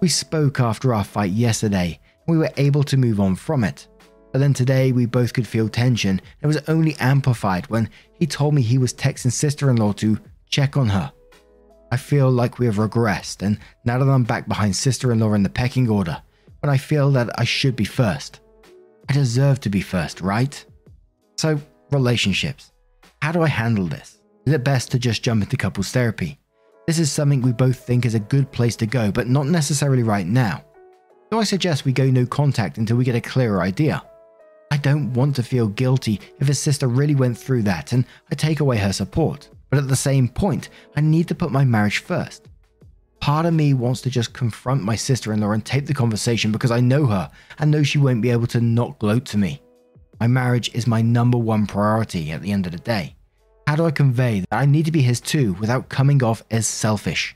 We 0.02 0.10
spoke 0.10 0.60
after 0.60 0.94
our 0.94 1.04
fight 1.04 1.32
yesterday, 1.32 2.00
and 2.28 2.38
we 2.38 2.38
were 2.38 2.52
able 2.58 2.84
to 2.84 2.98
move 2.98 3.20
on 3.20 3.36
from 3.36 3.64
it. 3.64 3.88
But 4.32 4.40
then 4.40 4.54
today 4.54 4.92
we 4.92 5.06
both 5.06 5.34
could 5.34 5.48
feel 5.48 5.70
tension, 5.70 6.12
and 6.12 6.22
it 6.42 6.48
was 6.48 6.62
only 6.68 6.96
amplified 7.00 7.68
when 7.68 7.90
he 8.20 8.28
told 8.28 8.54
me 8.54 8.62
he 8.62 8.78
was 8.78 8.94
texting 8.94 9.32
sister 9.32 9.70
in 9.70 9.78
law 9.78 9.94
to 9.94 10.20
check 10.50 10.78
on 10.78 10.90
her. 10.90 11.12
I 11.92 11.98
feel 11.98 12.30
like 12.30 12.60
we 12.60 12.66
have 12.66 12.76
regressed, 12.76 13.42
and 13.42 13.58
now 13.86 13.98
that 13.98 14.10
I'm 14.10 14.24
back 14.24 14.48
behind 14.48 14.76
sister 14.76 15.12
in 15.12 15.20
law 15.20 15.34
in 15.34 15.44
the 15.44 15.50
pecking 15.50 15.90
order, 15.90 16.22
when 16.60 16.70
I 16.70 16.78
feel 16.78 17.12
that 17.12 17.30
I 17.40 17.46
should 17.46 17.76
be 17.76 17.86
first. 17.86 18.42
I 19.10 19.14
deserve 19.14 19.62
to 19.62 19.70
be 19.70 19.82
first, 19.82 20.20
right? 20.20 20.64
So, 21.38 21.62
relationships. 21.92 22.74
How 23.22 23.32
do 23.32 23.42
I 23.42 23.48
handle 23.48 23.88
this? 23.88 24.20
Is 24.46 24.54
it 24.54 24.64
best 24.64 24.92
to 24.92 25.00
just 25.00 25.24
jump 25.24 25.44
into 25.44 25.58
couples 25.58 25.92
therapy? 25.92 26.40
This 26.86 27.00
is 27.00 27.12
something 27.12 27.42
we 27.42 27.52
both 27.52 27.80
think 27.80 28.06
is 28.06 28.16
a 28.16 28.20
good 28.20 28.52
place 28.52 28.76
to 28.78 28.86
go, 28.86 29.12
but 29.12 29.28
not 29.28 29.48
necessarily 29.48 30.04
right 30.04 30.26
now. 30.26 30.64
So 31.32 31.40
I 31.40 31.44
suggest 31.44 31.84
we 31.84 31.92
go 31.92 32.10
no 32.10 32.26
contact 32.26 32.78
until 32.78 32.96
we 32.96 33.04
get 33.04 33.16
a 33.16 33.22
clearer 33.22 33.62
idea. 33.62 34.02
I 34.72 34.78
don't 34.78 35.12
want 35.14 35.36
to 35.36 35.44
feel 35.44 35.68
guilty 35.68 36.22
if 36.40 36.48
his 36.48 36.60
sister 36.60 36.88
really 36.88 37.16
went 37.16 37.38
through 37.38 37.64
that 37.64 37.92
and 37.92 38.06
I 38.32 38.36
take 38.36 38.62
away 38.62 38.78
her 38.78 38.94
support, 38.94 39.50
but 39.70 39.80
at 39.80 39.90
the 39.90 39.96
same 39.96 40.30
point, 40.30 40.70
I 40.96 41.02
need 41.02 41.28
to 41.28 41.36
put 41.36 41.52
my 41.52 41.66
marriage 41.66 42.00
first. 42.00 42.48
Part 43.20 43.46
of 43.46 43.54
me 43.54 43.74
wants 43.74 44.00
to 44.02 44.10
just 44.10 44.34
confront 44.34 44.84
my 44.84 44.96
sister 44.96 45.34
in 45.34 45.42
law 45.42 45.52
and 45.52 45.66
tape 45.66 45.88
the 45.88 45.94
conversation 45.94 46.52
because 46.52 46.72
I 46.72 46.80
know 46.80 47.06
her 47.08 47.30
and 47.60 47.72
know 47.72 47.84
she 47.84 47.98
won't 47.98 48.22
be 48.22 48.30
able 48.30 48.48
to 48.48 48.62
not 48.62 49.00
gloat 49.00 49.26
to 49.26 49.38
me. 49.38 49.62
My 50.20 50.28
marriage 50.28 50.74
is 50.74 50.88
my 50.88 51.02
number 51.02 51.38
one 51.38 51.68
priority 51.68 52.32
at 52.32 52.42
the 52.42 52.52
end 52.52 52.66
of 52.66 52.72
the 52.72 52.80
day. 52.80 53.16
How 53.68 53.76
do 53.76 53.86
I 53.86 53.92
convey 53.92 54.40
that 54.42 54.48
I 54.52 54.66
need 54.66 54.86
to 54.86 54.92
be 54.92 55.02
his 55.02 55.22
too 55.22 55.54
without 55.54 55.90
coming 55.90 56.24
off 56.24 56.42
as 56.50 56.66
selfish? 56.66 57.36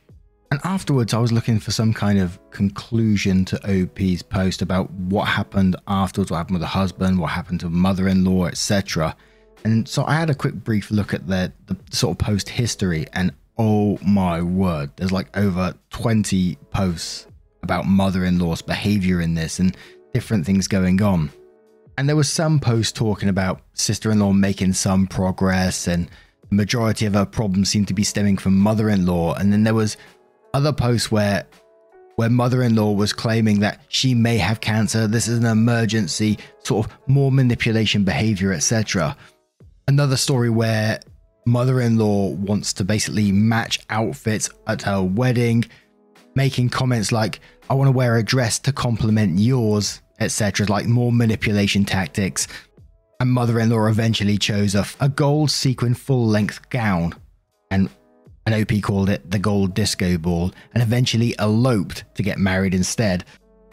And 0.49 0.59
afterwards, 0.63 1.13
I 1.13 1.19
was 1.19 1.31
looking 1.31 1.59
for 1.59 1.71
some 1.71 1.93
kind 1.93 2.19
of 2.19 2.39
conclusion 2.49 3.45
to 3.45 3.83
OP's 3.83 4.21
post 4.21 4.61
about 4.61 4.89
what 4.91 5.25
happened 5.25 5.75
afterwards, 5.87 6.31
what 6.31 6.37
happened 6.37 6.55
with 6.55 6.61
the 6.61 6.67
husband, 6.67 7.19
what 7.19 7.31
happened 7.31 7.59
to 7.61 7.69
mother 7.69 8.07
in 8.07 8.25
law, 8.25 8.47
etc. 8.47 9.15
And 9.63 9.87
so 9.87 10.03
I 10.05 10.15
had 10.15 10.29
a 10.29 10.35
quick 10.35 10.55
brief 10.55 10.91
look 10.91 11.13
at 11.13 11.27
the, 11.27 11.53
the 11.67 11.77
sort 11.91 12.19
of 12.19 12.25
post 12.25 12.49
history, 12.49 13.05
and 13.13 13.31
oh 13.57 13.97
my 14.05 14.41
word, 14.41 14.91
there's 14.95 15.11
like 15.11 15.35
over 15.37 15.73
20 15.91 16.55
posts 16.71 17.27
about 17.63 17.85
mother 17.85 18.25
in 18.25 18.39
law's 18.39 18.61
behavior 18.61 19.21
in 19.21 19.35
this 19.35 19.59
and 19.59 19.77
different 20.13 20.45
things 20.45 20.67
going 20.67 21.01
on. 21.01 21.29
And 22.01 22.09
there 22.09 22.15
was 22.15 22.29
some 22.31 22.59
posts 22.59 22.91
talking 22.91 23.29
about 23.29 23.61
sister 23.73 24.09
in 24.09 24.21
law 24.21 24.33
making 24.33 24.73
some 24.73 25.05
progress, 25.05 25.87
and 25.87 26.09
the 26.49 26.55
majority 26.55 27.05
of 27.05 27.13
her 27.13 27.27
problems 27.27 27.69
seemed 27.69 27.89
to 27.89 27.93
be 27.93 28.03
stemming 28.03 28.37
from 28.37 28.57
mother 28.57 28.89
in 28.89 29.05
law. 29.05 29.35
And 29.35 29.53
then 29.53 29.63
there 29.63 29.75
was 29.75 29.97
other 30.55 30.73
posts 30.73 31.11
where 31.11 31.45
where 32.15 32.31
mother-in-law 32.31 32.93
was 32.93 33.13
claiming 33.13 33.59
that 33.59 33.81
she 33.89 34.15
may 34.15 34.39
have 34.39 34.61
cancer. 34.61 35.05
This 35.05 35.27
is 35.27 35.37
an 35.37 35.45
emergency 35.45 36.39
sort 36.63 36.87
of 36.87 36.97
more 37.05 37.31
manipulation 37.31 38.03
behavior 38.03 38.51
etc 38.51 39.15
another 39.87 40.17
story 40.17 40.49
where 40.49 40.99
mother-in-law 41.45 42.29
wants 42.29 42.73
to 42.73 42.83
basically 42.83 43.31
match 43.31 43.79
outfits 43.91 44.49
at 44.65 44.81
her 44.81 45.03
wedding 45.03 45.63
making 46.33 46.69
comments 46.69 47.11
like 47.11 47.39
i 47.69 47.73
want 47.73 47.87
to 47.87 47.91
wear 47.91 48.17
a 48.17 48.23
dress 48.23 48.59
to 48.59 48.71
complement 48.71 49.39
yours 49.39 50.01
etc 50.21 50.65
like 50.67 50.85
more 50.85 51.11
manipulation 51.11 51.83
tactics 51.83 52.47
and 53.19 53.29
mother-in-law 53.29 53.87
eventually 53.87 54.37
chose 54.37 54.73
a, 54.73 54.85
a 54.99 55.09
gold 55.09 55.51
sequin 55.51 55.93
full-length 55.93 56.69
gown 56.69 57.13
and 57.69 57.89
and 58.45 58.55
OP 58.55 58.81
called 58.81 59.09
it 59.09 59.29
the 59.29 59.39
gold 59.39 59.73
disco 59.73 60.17
ball 60.17 60.51
and 60.73 60.81
eventually 60.81 61.35
eloped 61.39 62.03
to 62.15 62.23
get 62.23 62.39
married 62.39 62.73
instead. 62.73 63.23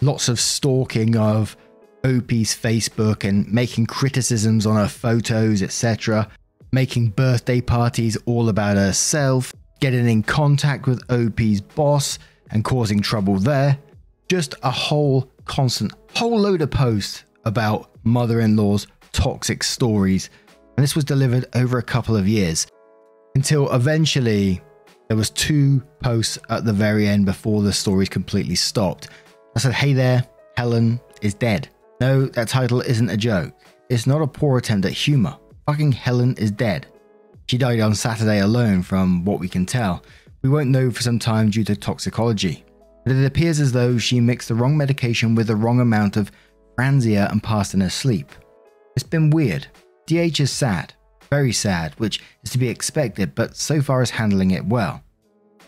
Lots 0.01 0.29
of 0.29 0.39
stalking 0.39 1.17
of 1.17 1.57
OP's 2.05 2.55
Facebook 2.55 3.29
and 3.29 3.51
making 3.53 3.87
criticisms 3.87 4.67
on 4.67 4.77
her 4.77 4.89
photos, 4.89 5.63
etc. 5.63 6.29
Making 6.71 7.09
birthday 7.09 7.61
parties 7.61 8.17
all 8.27 8.49
about 8.49 8.77
herself, 8.77 9.53
getting 9.81 10.09
in 10.09 10.23
contact 10.23 10.87
with 10.87 11.03
OP's 11.11 11.61
boss 11.61 12.19
and 12.51 12.65
causing 12.65 13.01
trouble 13.01 13.39
there. 13.39 13.79
Just 14.29 14.55
a 14.63 14.71
whole 14.71 15.31
constant, 15.47 15.93
whole 16.15 16.39
load 16.39 16.61
of 16.61 16.71
posts 16.71 17.25
about 17.45 17.91
mother 18.05 18.41
in 18.41 18.57
law's 18.57 18.87
toxic 19.13 19.63
stories. 19.63 20.29
And 20.77 20.85
this 20.85 20.95
was 20.95 21.05
delivered 21.05 21.47
over 21.55 21.79
a 21.79 21.83
couple 21.83 22.17
of 22.17 22.29
years 22.29 22.67
until 23.35 23.73
eventually 23.73 24.61
there 25.09 25.17
was 25.17 25.31
two 25.31 25.83
posts 26.03 26.39
at 26.51 26.65
the 26.65 26.73
very 26.73 27.09
end 27.09 27.25
before 27.25 27.63
the 27.63 27.73
stories 27.73 28.11
completely 28.11 28.55
stopped. 28.55 29.09
I 29.57 29.61
said, 29.61 29.73
"Hey 29.73 29.95
there, 29.95 30.27
Helen 30.57 31.01
is 31.23 31.35
dead." 31.35 31.69
No, 32.01 32.27
that 32.27 32.49
title 32.49 32.81
isn't 32.83 33.09
a 33.09 33.17
joke. 33.17 33.55
It's 33.89 34.07
not 34.07 34.23
a 34.23 34.27
poor 34.27 34.59
attempt 34.59 34.87
at 34.87 34.93
humor. 34.93 35.37
Fucking 35.67 35.93
Helen 35.93 36.35
is 36.37 36.51
dead. 36.51 36.87
She 37.47 37.57
died 37.57 37.81
on 37.81 37.95
Saturday 37.95 38.41
alone, 38.41 38.83
from 38.83 39.25
what 39.25 39.41
we 39.41 39.49
can 39.49 39.65
tell. 39.65 40.03
We 40.43 40.51
won't 40.51 40.71
know 40.71 40.91
for 40.91 41.03
some 41.03 41.19
time 41.19 41.49
due 41.51 41.65
to 41.65 41.75
toxicology. 41.75 42.65
But 43.09 43.17
it 43.17 43.25
appears 43.25 43.59
as 43.59 43.73
though 43.73 43.97
she 43.97 44.21
mixed 44.21 44.49
the 44.49 44.55
wrong 44.55 44.77
medication 44.77 45.35
with 45.35 45.47
the 45.47 45.57
wrong 45.57 45.81
amount 45.81 46.19
of 46.19 46.31
Franzia 46.79 47.33
and 47.33 47.43
passed 47.43 47.73
in 47.73 47.81
her 47.81 47.89
sleep. 47.89 48.31
It's 48.95 49.03
been 49.03 49.31
weird. 49.31 49.67
DH 50.07 50.41
is 50.41 50.53
sad. 50.53 50.93
Very 51.31 51.55
sad, 51.55 51.95
which 51.95 52.21
is 52.43 52.51
to 52.51 52.59
be 52.59 52.69
expected, 52.69 53.35
but 53.35 53.57
so 53.57 53.81
far 53.81 54.03
is 54.03 54.11
handling 54.11 54.51
it 54.51 54.67
well. 54.67 55.03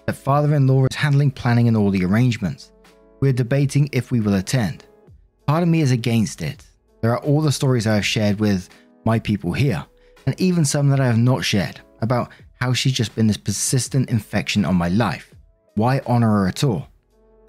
That 0.05 0.17
father 0.17 0.55
in 0.55 0.67
law 0.67 0.85
is 0.85 0.95
handling 0.95 1.31
planning 1.31 1.67
and 1.67 1.79
all 1.79 1.91
the 1.91 2.05
arrangements. 2.05 2.73
We're 3.21 3.33
debating 3.33 3.89
if 3.91 4.11
we 4.11 4.21
will 4.21 4.35
attend. 4.35 4.85
Part 5.47 5.63
of 5.63 5.69
me 5.71 5.81
is 5.81 5.93
against 5.93 6.43
it. 6.43 6.63
There 7.01 7.13
are 7.13 7.21
all 7.21 7.41
the 7.41 7.51
stories 7.51 7.87
I 7.87 7.95
have 7.95 8.05
shared 8.05 8.39
with 8.39 8.69
my 9.07 9.19
people 9.19 9.55
here, 9.55 9.83
and 10.27 10.39
even 10.39 10.67
some 10.67 10.91
that 10.91 11.01
I 11.01 11.07
have 11.07 11.17
not 11.17 11.43
shared 11.43 11.81
about 12.03 12.33
how 12.61 12.75
she's 12.75 12.93
just 12.93 13.15
been 13.15 13.29
this 13.29 13.39
persistent 13.39 14.11
infection 14.11 14.67
on 14.67 14.77
my 14.77 14.91
life. 14.91 15.35
Why 15.75 16.03
honor 16.05 16.29
her 16.29 16.47
at 16.47 16.65
all? 16.65 16.90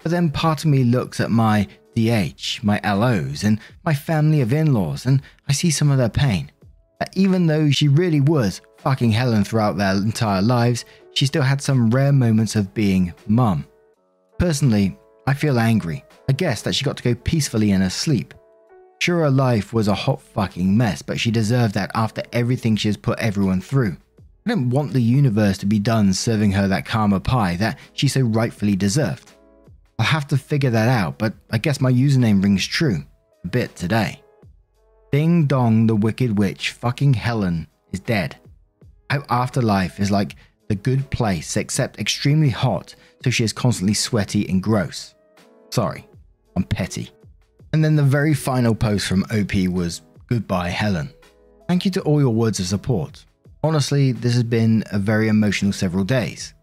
But 0.02 0.10
then 0.12 0.30
part 0.30 0.64
of 0.64 0.70
me 0.70 0.84
looks 0.84 1.20
at 1.20 1.30
my 1.30 1.68
DH, 1.94 2.62
my 2.62 2.80
LOs, 2.84 3.44
and 3.44 3.60
my 3.84 3.94
family 3.94 4.40
of 4.40 4.52
in 4.52 4.72
laws, 4.72 5.06
and 5.06 5.22
I 5.48 5.52
see 5.52 5.70
some 5.70 5.90
of 5.90 5.98
their 5.98 6.08
pain 6.08 6.50
even 7.14 7.46
though 7.46 7.70
she 7.70 7.88
really 7.88 8.20
was 8.20 8.60
fucking 8.78 9.10
Helen 9.10 9.44
throughout 9.44 9.76
their 9.76 9.94
entire 9.94 10.42
lives, 10.42 10.84
she 11.14 11.26
still 11.26 11.42
had 11.42 11.60
some 11.60 11.90
rare 11.90 12.12
moments 12.12 12.56
of 12.56 12.74
being 12.74 13.12
mum. 13.26 13.66
Personally, 14.38 14.98
I 15.26 15.34
feel 15.34 15.58
angry. 15.58 16.04
I 16.28 16.32
guess 16.32 16.62
that 16.62 16.74
she 16.74 16.84
got 16.84 16.96
to 16.96 17.02
go 17.02 17.14
peacefully 17.14 17.70
in 17.70 17.80
her 17.80 17.90
sleep. 17.90 18.34
Sure, 19.00 19.20
her 19.20 19.30
life 19.30 19.72
was 19.72 19.88
a 19.88 19.94
hot 19.94 20.20
fucking 20.20 20.76
mess, 20.76 21.02
but 21.02 21.18
she 21.18 21.30
deserved 21.30 21.74
that 21.74 21.90
after 21.94 22.22
everything 22.32 22.76
she 22.76 22.88
has 22.88 22.96
put 22.96 23.18
everyone 23.18 23.60
through. 23.60 23.96
I 24.46 24.50
didn't 24.50 24.70
want 24.70 24.92
the 24.92 25.02
universe 25.02 25.58
to 25.58 25.66
be 25.66 25.78
done 25.78 26.12
serving 26.12 26.52
her 26.52 26.68
that 26.68 26.86
karma 26.86 27.20
pie 27.20 27.56
that 27.56 27.78
she 27.92 28.08
so 28.08 28.22
rightfully 28.22 28.76
deserved. 28.76 29.32
I'll 29.98 30.06
have 30.06 30.28
to 30.28 30.36
figure 30.36 30.70
that 30.70 30.88
out, 30.88 31.18
but 31.18 31.34
I 31.50 31.58
guess 31.58 31.80
my 31.80 31.92
username 31.92 32.42
rings 32.42 32.66
true 32.66 33.04
a 33.44 33.48
bit 33.48 33.74
today. 33.76 34.22
Ding 35.10 35.46
dong, 35.46 35.86
the 35.86 35.96
wicked 35.96 36.38
witch, 36.38 36.70
fucking 36.70 37.14
Helen, 37.14 37.68
is 37.92 38.00
dead. 38.00 38.36
How 39.10 39.22
afterlife 39.28 40.00
is 40.00 40.10
like 40.10 40.36
the 40.68 40.74
good 40.74 41.10
place, 41.10 41.56
except 41.56 41.98
extremely 41.98 42.48
hot, 42.48 42.94
so 43.22 43.30
she 43.30 43.44
is 43.44 43.52
constantly 43.52 43.94
sweaty 43.94 44.48
and 44.48 44.62
gross. 44.62 45.14
Sorry, 45.70 46.08
I'm 46.56 46.64
petty. 46.64 47.10
And 47.72 47.84
then 47.84 47.96
the 47.96 48.02
very 48.02 48.34
final 48.34 48.74
post 48.74 49.06
from 49.06 49.24
OP 49.24 49.54
was 49.68 50.02
Goodbye, 50.28 50.70
Helen. 50.70 51.10
Thank 51.68 51.84
you 51.84 51.90
to 51.92 52.00
all 52.02 52.20
your 52.20 52.32
words 52.32 52.58
of 52.58 52.66
support. 52.66 53.24
Honestly, 53.62 54.12
this 54.12 54.34
has 54.34 54.44
been 54.44 54.82
a 54.90 54.98
very 54.98 55.28
emotional 55.28 55.72
several 55.72 56.04
days. 56.04 56.54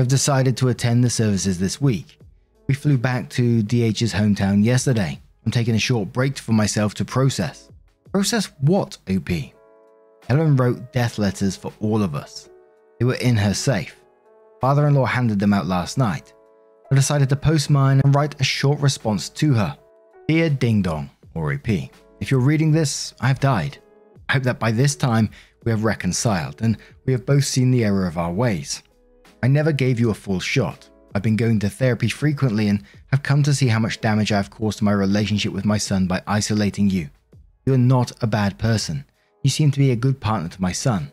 I've 0.00 0.08
decided 0.08 0.56
to 0.56 0.68
attend 0.68 1.04
the 1.04 1.10
services 1.10 1.58
this 1.58 1.80
week. 1.80 2.18
We 2.68 2.74
flew 2.74 2.96
back 2.96 3.28
to 3.30 3.62
DH's 3.62 4.12
hometown 4.12 4.64
yesterday. 4.64 5.20
I'm 5.44 5.52
taking 5.52 5.74
a 5.74 5.80
short 5.80 6.12
break 6.12 6.38
for 6.38 6.52
myself 6.52 6.94
to 6.94 7.04
process. 7.04 7.70
Process 8.12 8.52
what, 8.60 8.98
OP? 9.10 9.28
Helen 10.28 10.56
wrote 10.56 10.92
death 10.92 11.18
letters 11.18 11.56
for 11.56 11.72
all 11.80 12.02
of 12.02 12.14
us. 12.14 12.48
They 12.98 13.04
were 13.04 13.14
in 13.14 13.36
her 13.36 13.54
safe. 13.54 13.96
Father 14.60 14.86
in 14.86 14.94
law 14.94 15.06
handed 15.06 15.40
them 15.40 15.52
out 15.52 15.66
last 15.66 15.98
night. 15.98 16.32
I 16.90 16.94
decided 16.94 17.28
to 17.30 17.36
post 17.36 17.70
mine 17.70 18.00
and 18.04 18.14
write 18.14 18.40
a 18.40 18.44
short 18.44 18.78
response 18.78 19.28
to 19.30 19.54
her. 19.54 19.76
Dear 20.28 20.50
Ding 20.50 20.82
Dong, 20.82 21.10
or 21.34 21.52
OP, 21.52 21.68
if 22.20 22.30
you're 22.30 22.40
reading 22.40 22.70
this, 22.70 23.14
I 23.20 23.28
have 23.28 23.40
died. 23.40 23.78
I 24.28 24.34
hope 24.34 24.44
that 24.44 24.60
by 24.60 24.70
this 24.70 24.94
time 24.94 25.30
we 25.64 25.72
have 25.72 25.84
reconciled 25.84 26.62
and 26.62 26.76
we 27.04 27.12
have 27.12 27.26
both 27.26 27.44
seen 27.44 27.70
the 27.70 27.84
error 27.84 28.06
of 28.06 28.18
our 28.18 28.32
ways. 28.32 28.82
I 29.42 29.48
never 29.48 29.72
gave 29.72 29.98
you 29.98 30.10
a 30.10 30.14
full 30.14 30.38
shot. 30.38 30.88
I've 31.14 31.22
been 31.22 31.36
going 31.36 31.58
to 31.60 31.68
therapy 31.68 32.08
frequently 32.08 32.68
and 32.68 32.82
have 33.08 33.22
come 33.22 33.42
to 33.42 33.54
see 33.54 33.68
how 33.68 33.78
much 33.78 34.00
damage 34.00 34.32
I 34.32 34.36
have 34.36 34.50
caused 34.50 34.78
to 34.78 34.84
my 34.84 34.92
relationship 34.92 35.52
with 35.52 35.64
my 35.64 35.78
son 35.78 36.06
by 36.06 36.22
isolating 36.26 36.88
you. 36.88 37.10
You're 37.66 37.78
not 37.78 38.12
a 38.22 38.26
bad 38.26 38.58
person. 38.58 39.04
You 39.42 39.50
seem 39.50 39.70
to 39.70 39.78
be 39.78 39.90
a 39.90 39.96
good 39.96 40.20
partner 40.20 40.48
to 40.48 40.62
my 40.62 40.72
son. 40.72 41.12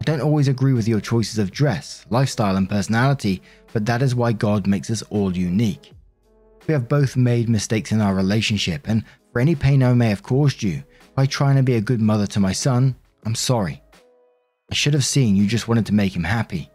I 0.00 0.04
don't 0.04 0.20
always 0.20 0.48
agree 0.48 0.72
with 0.72 0.88
your 0.88 1.00
choices 1.00 1.38
of 1.38 1.50
dress, 1.50 2.04
lifestyle, 2.10 2.56
and 2.56 2.68
personality, 2.68 3.42
but 3.72 3.86
that 3.86 4.02
is 4.02 4.14
why 4.14 4.32
God 4.32 4.66
makes 4.66 4.90
us 4.90 5.02
all 5.10 5.36
unique. 5.36 5.92
We 6.66 6.72
have 6.72 6.88
both 6.88 7.16
made 7.16 7.48
mistakes 7.48 7.92
in 7.92 8.00
our 8.00 8.14
relationship, 8.14 8.88
and 8.88 9.04
for 9.32 9.40
any 9.40 9.54
pain 9.54 9.82
I 9.82 9.92
may 9.94 10.08
have 10.08 10.22
caused 10.22 10.62
you 10.62 10.82
by 11.14 11.26
trying 11.26 11.56
to 11.56 11.62
be 11.62 11.76
a 11.76 11.80
good 11.80 12.00
mother 12.00 12.26
to 12.28 12.40
my 12.40 12.52
son, 12.52 12.96
I'm 13.24 13.34
sorry. 13.34 13.82
I 14.70 14.74
should 14.74 14.94
have 14.94 15.04
seen 15.04 15.36
you 15.36 15.46
just 15.46 15.68
wanted 15.68 15.86
to 15.86 15.94
make 15.94 16.14
him 16.14 16.24
happy. 16.24 16.68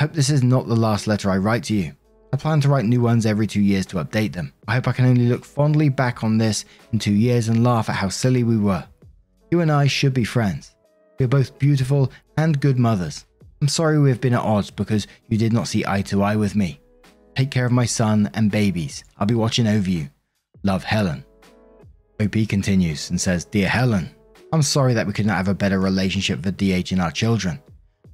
I 0.00 0.04
hope 0.04 0.12
this 0.12 0.30
is 0.30 0.42
not 0.42 0.66
the 0.66 0.76
last 0.76 1.06
letter 1.06 1.30
I 1.30 1.38
write 1.38 1.64
to 1.64 1.74
you. 1.74 1.92
I 2.32 2.36
plan 2.36 2.60
to 2.60 2.68
write 2.68 2.84
new 2.84 3.00
ones 3.00 3.24
every 3.24 3.46
two 3.46 3.62
years 3.62 3.86
to 3.86 4.04
update 4.04 4.34
them. 4.34 4.52
I 4.66 4.74
hope 4.74 4.88
I 4.88 4.92
can 4.92 5.06
only 5.06 5.26
look 5.26 5.44
fondly 5.44 5.88
back 5.88 6.22
on 6.22 6.36
this 6.36 6.66
in 6.92 6.98
two 6.98 7.14
years 7.14 7.48
and 7.48 7.64
laugh 7.64 7.88
at 7.88 7.96
how 7.96 8.10
silly 8.10 8.44
we 8.44 8.58
were. 8.58 8.84
You 9.50 9.60
and 9.60 9.72
I 9.72 9.86
should 9.86 10.12
be 10.12 10.24
friends. 10.24 10.74
We 11.18 11.24
are 11.24 11.28
both 11.28 11.58
beautiful 11.58 12.12
and 12.36 12.60
good 12.60 12.78
mothers. 12.78 13.24
I'm 13.62 13.68
sorry 13.68 13.98
we 13.98 14.10
have 14.10 14.20
been 14.20 14.34
at 14.34 14.42
odds 14.42 14.70
because 14.70 15.06
you 15.28 15.38
did 15.38 15.52
not 15.52 15.68
see 15.68 15.84
eye 15.86 16.02
to 16.02 16.22
eye 16.22 16.36
with 16.36 16.54
me. 16.54 16.80
Take 17.34 17.50
care 17.50 17.64
of 17.64 17.72
my 17.72 17.86
son 17.86 18.30
and 18.34 18.50
babies. 18.50 19.04
I'll 19.16 19.26
be 19.26 19.34
watching 19.34 19.66
over 19.66 19.88
you. 19.88 20.10
Love, 20.62 20.84
Helen. 20.84 21.24
OP 22.20 22.34
continues 22.48 23.10
and 23.10 23.20
says, 23.20 23.46
Dear 23.46 23.68
Helen, 23.68 24.10
I'm 24.52 24.62
sorry 24.62 24.92
that 24.94 25.06
we 25.06 25.12
could 25.12 25.26
not 25.26 25.36
have 25.36 25.48
a 25.48 25.54
better 25.54 25.80
relationship 25.80 26.42
for 26.42 26.50
DH 26.50 26.92
and 26.92 27.00
our 27.00 27.10
children. 27.10 27.58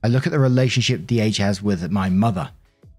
I 0.02 0.08
look 0.08 0.26
at 0.26 0.32
the 0.32 0.38
relationship 0.38 1.06
DH 1.06 1.38
has 1.38 1.62
with 1.62 1.90
my 1.90 2.10
mother 2.10 2.50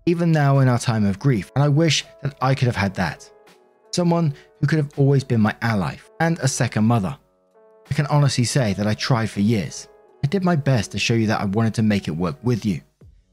even 0.06 0.32
now 0.32 0.60
in 0.60 0.68
our 0.68 0.80
time 0.80 1.06
of 1.06 1.20
grief, 1.20 1.52
and 1.56 1.64
I 1.64 1.70
wish 1.70 2.06
that 2.22 2.36
I 2.42 2.56
could 2.56 2.68
have 2.68 2.76
had 2.76 2.94
that. 2.96 3.30
Someone 3.92 4.34
who 4.60 4.68
could 4.68 4.78
have 4.78 4.92
always 4.98 5.24
been 5.24 5.42
my 5.42 5.56
ally 5.62 5.96
and 6.20 6.38
a 6.40 6.48
second 6.48 6.86
mother. 6.86 7.18
I 7.90 7.94
can 7.94 8.06
honestly 8.08 8.44
say 8.44 8.74
that 8.74 8.88
I 8.88 8.94
tried 8.94 9.30
for 9.30 9.42
years. 9.42 9.88
I 10.24 10.28
did 10.28 10.44
my 10.44 10.56
best 10.56 10.92
to 10.92 11.00
show 11.00 11.14
you 11.14 11.28
that 11.28 11.42
I 11.42 11.46
wanted 11.46 11.74
to 11.76 11.84
make 11.84 12.08
it 12.08 12.12
work 12.12 12.38
with 12.44 12.66
you, 12.66 12.82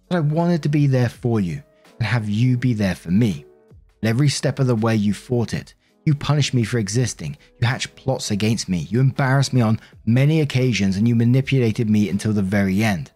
that 0.09 0.17
I 0.17 0.21
wanted 0.21 0.63
to 0.63 0.69
be 0.69 0.87
there 0.87 1.09
for 1.09 1.41
you 1.41 1.63
and 1.99 2.07
have 2.07 2.29
you 2.29 2.57
be 2.57 2.75
there 2.75 2.95
for 2.95 3.11
me. 3.11 3.45
And 4.03 4.09
every 4.09 4.29
step 4.29 4.59
of 4.59 4.67
the 4.67 4.75
way 4.75 4.95
you 4.97 5.15
fought 5.15 5.55
it, 5.55 5.75
You 6.05 6.15
punished 6.15 6.53
me 6.53 6.65
for 6.65 6.79
existing. 6.79 7.37
You 7.61 7.69
hatched 7.69 7.95
plots 7.95 8.31
against 8.31 8.69
me. 8.69 8.87
You 8.91 9.01
embarrassed 9.01 9.53
me 9.53 9.61
on 9.61 9.81
many 10.05 10.41
occasions 10.41 10.97
and 10.97 11.07
you 11.07 11.15
manipulated 11.15 11.89
me 11.89 12.09
until 12.09 12.33
the 12.33 12.43
very 12.43 12.83
end. 12.83 13.12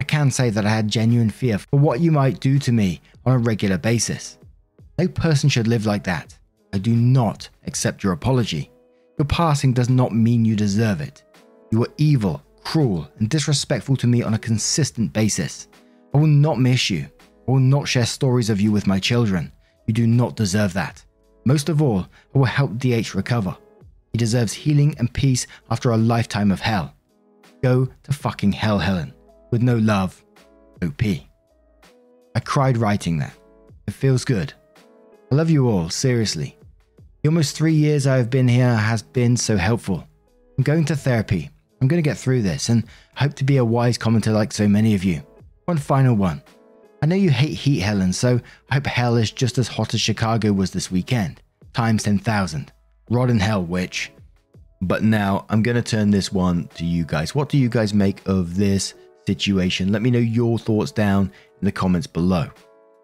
I 0.00 0.04
can 0.04 0.30
say 0.30 0.50
that 0.50 0.64
I 0.64 0.70
had 0.70 0.88
genuine 0.88 1.30
fear 1.30 1.58
for 1.58 1.78
what 1.78 2.00
you 2.00 2.10
might 2.10 2.40
do 2.40 2.58
to 2.60 2.72
me 2.72 3.00
on 3.26 3.34
a 3.34 3.38
regular 3.38 3.78
basis. 3.78 4.38
No 4.98 5.06
person 5.06 5.48
should 5.48 5.68
live 5.68 5.86
like 5.86 6.04
that. 6.04 6.36
I 6.72 6.78
do 6.78 6.94
not 6.94 7.48
accept 7.66 8.02
your 8.02 8.12
apology. 8.12 8.70
Your 9.18 9.26
passing 9.26 9.72
does 9.72 9.90
not 9.90 10.14
mean 10.14 10.44
you 10.44 10.56
deserve 10.56 11.00
it. 11.00 11.22
You 11.70 11.80
were 11.80 11.92
evil, 11.98 12.42
cruel, 12.64 13.10
and 13.18 13.28
disrespectful 13.28 13.96
to 13.96 14.06
me 14.06 14.22
on 14.22 14.34
a 14.34 14.38
consistent 14.38 15.12
basis. 15.12 15.68
I 16.14 16.18
will 16.18 16.26
not 16.26 16.58
miss 16.58 16.88
you. 16.88 17.06
I 17.46 17.52
will 17.52 17.60
not 17.60 17.86
share 17.86 18.06
stories 18.06 18.50
of 18.50 18.60
you 18.60 18.72
with 18.72 18.86
my 18.86 18.98
children. 18.98 19.52
You 19.86 19.92
do 19.92 20.06
not 20.06 20.36
deserve 20.36 20.72
that. 20.74 21.04
Most 21.44 21.68
of 21.68 21.82
all, 21.82 22.06
I 22.34 22.38
will 22.38 22.44
help 22.44 22.78
DH 22.78 23.14
recover. 23.14 23.56
He 24.12 24.18
deserves 24.18 24.52
healing 24.52 24.94
and 24.98 25.12
peace 25.12 25.46
after 25.70 25.90
a 25.90 25.96
lifetime 25.96 26.50
of 26.50 26.60
hell. 26.60 26.94
Go 27.62 27.88
to 28.04 28.12
fucking 28.12 28.52
hell, 28.52 28.78
Helen. 28.78 29.12
With 29.50 29.62
no 29.62 29.76
love, 29.76 30.24
OP. 30.82 31.02
I 31.02 32.40
cried 32.44 32.78
writing 32.78 33.18
that. 33.18 33.34
It 33.86 33.94
feels 33.94 34.24
good. 34.24 34.52
I 35.32 35.34
love 35.34 35.50
you 35.50 35.68
all, 35.68 35.90
seriously. 35.90 36.56
The 37.22 37.28
almost 37.28 37.56
three 37.56 37.74
years 37.74 38.06
I 38.06 38.16
have 38.16 38.30
been 38.30 38.48
here 38.48 38.74
has 38.74 39.02
been 39.02 39.36
so 39.36 39.56
helpful. 39.56 40.06
I'm 40.56 40.64
going 40.64 40.84
to 40.86 40.96
therapy. 40.96 41.50
I'm 41.80 41.88
going 41.88 42.02
to 42.02 42.08
get 42.08 42.16
through 42.16 42.42
this 42.42 42.68
and 42.68 42.84
hope 43.16 43.34
to 43.34 43.44
be 43.44 43.56
a 43.56 43.64
wise 43.64 43.98
commenter 43.98 44.32
like 44.32 44.52
so 44.52 44.68
many 44.68 44.94
of 44.94 45.02
you. 45.02 45.22
One 45.64 45.78
final 45.78 46.14
one. 46.14 46.42
I 47.02 47.06
know 47.06 47.16
you 47.16 47.30
hate 47.30 47.54
heat, 47.54 47.80
Helen, 47.80 48.12
so 48.12 48.40
I 48.70 48.74
hope 48.74 48.86
hell 48.86 49.16
is 49.16 49.30
just 49.30 49.58
as 49.58 49.68
hot 49.68 49.94
as 49.94 50.00
Chicago 50.00 50.52
was 50.52 50.70
this 50.70 50.90
weekend. 50.90 51.40
Times 51.72 52.02
10,000. 52.02 52.72
Rod 53.08 53.30
in 53.30 53.40
hell, 53.40 53.64
witch. 53.64 54.12
But 54.82 55.02
now 55.02 55.46
I'm 55.48 55.62
going 55.62 55.76
to 55.76 55.82
turn 55.82 56.10
this 56.10 56.32
one 56.32 56.68
to 56.74 56.84
you 56.84 57.04
guys. 57.04 57.34
What 57.34 57.48
do 57.48 57.58
you 57.58 57.68
guys 57.68 57.92
make 57.92 58.26
of 58.28 58.56
this 58.56 58.94
situation? 59.34 59.92
Let 59.92 60.02
me 60.02 60.10
know 60.10 60.18
your 60.18 60.58
thoughts 60.58 60.90
down 60.90 61.32
in 61.60 61.64
the 61.64 61.72
comments 61.72 62.06
below. 62.06 62.48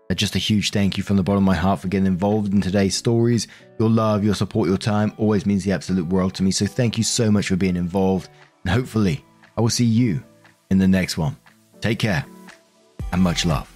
And 0.09 0.19
Just 0.19 0.37
a 0.37 0.39
huge 0.39 0.71
thank 0.71 0.97
you 0.97 1.03
from 1.03 1.17
the 1.17 1.23
bottom 1.23 1.43
of 1.43 1.47
my 1.47 1.55
heart 1.55 1.81
for 1.81 1.89
getting 1.89 2.07
involved 2.07 2.53
in 2.53 2.61
today's 2.61 2.97
stories. 2.97 3.49
Your 3.79 3.91
love, 3.91 4.25
your 4.25 4.35
support, 4.35 4.69
your 4.69 4.79
time 4.79 5.13
always 5.19 5.47
means 5.47 5.65
the 5.65 5.73
absolute 5.73 6.07
world 6.07 6.35
to 6.35 6.43
me. 6.43 6.51
So 6.51 6.67
thank 6.67 6.97
you 6.97 7.05
so 7.05 7.31
much 7.31 7.49
for 7.49 7.57
being 7.57 7.77
involved. 7.77 8.29
And 8.65 8.73
hopefully, 8.73 9.25
I 9.57 9.61
will 9.61 9.71
see 9.71 9.85
you 9.85 10.23
in 10.71 10.79
the 10.79 10.89
next 10.89 11.19
one. 11.19 11.37
Take 11.81 11.99
care 11.99 12.25
and 13.13 13.23
much 13.23 13.45
love. 13.45 13.76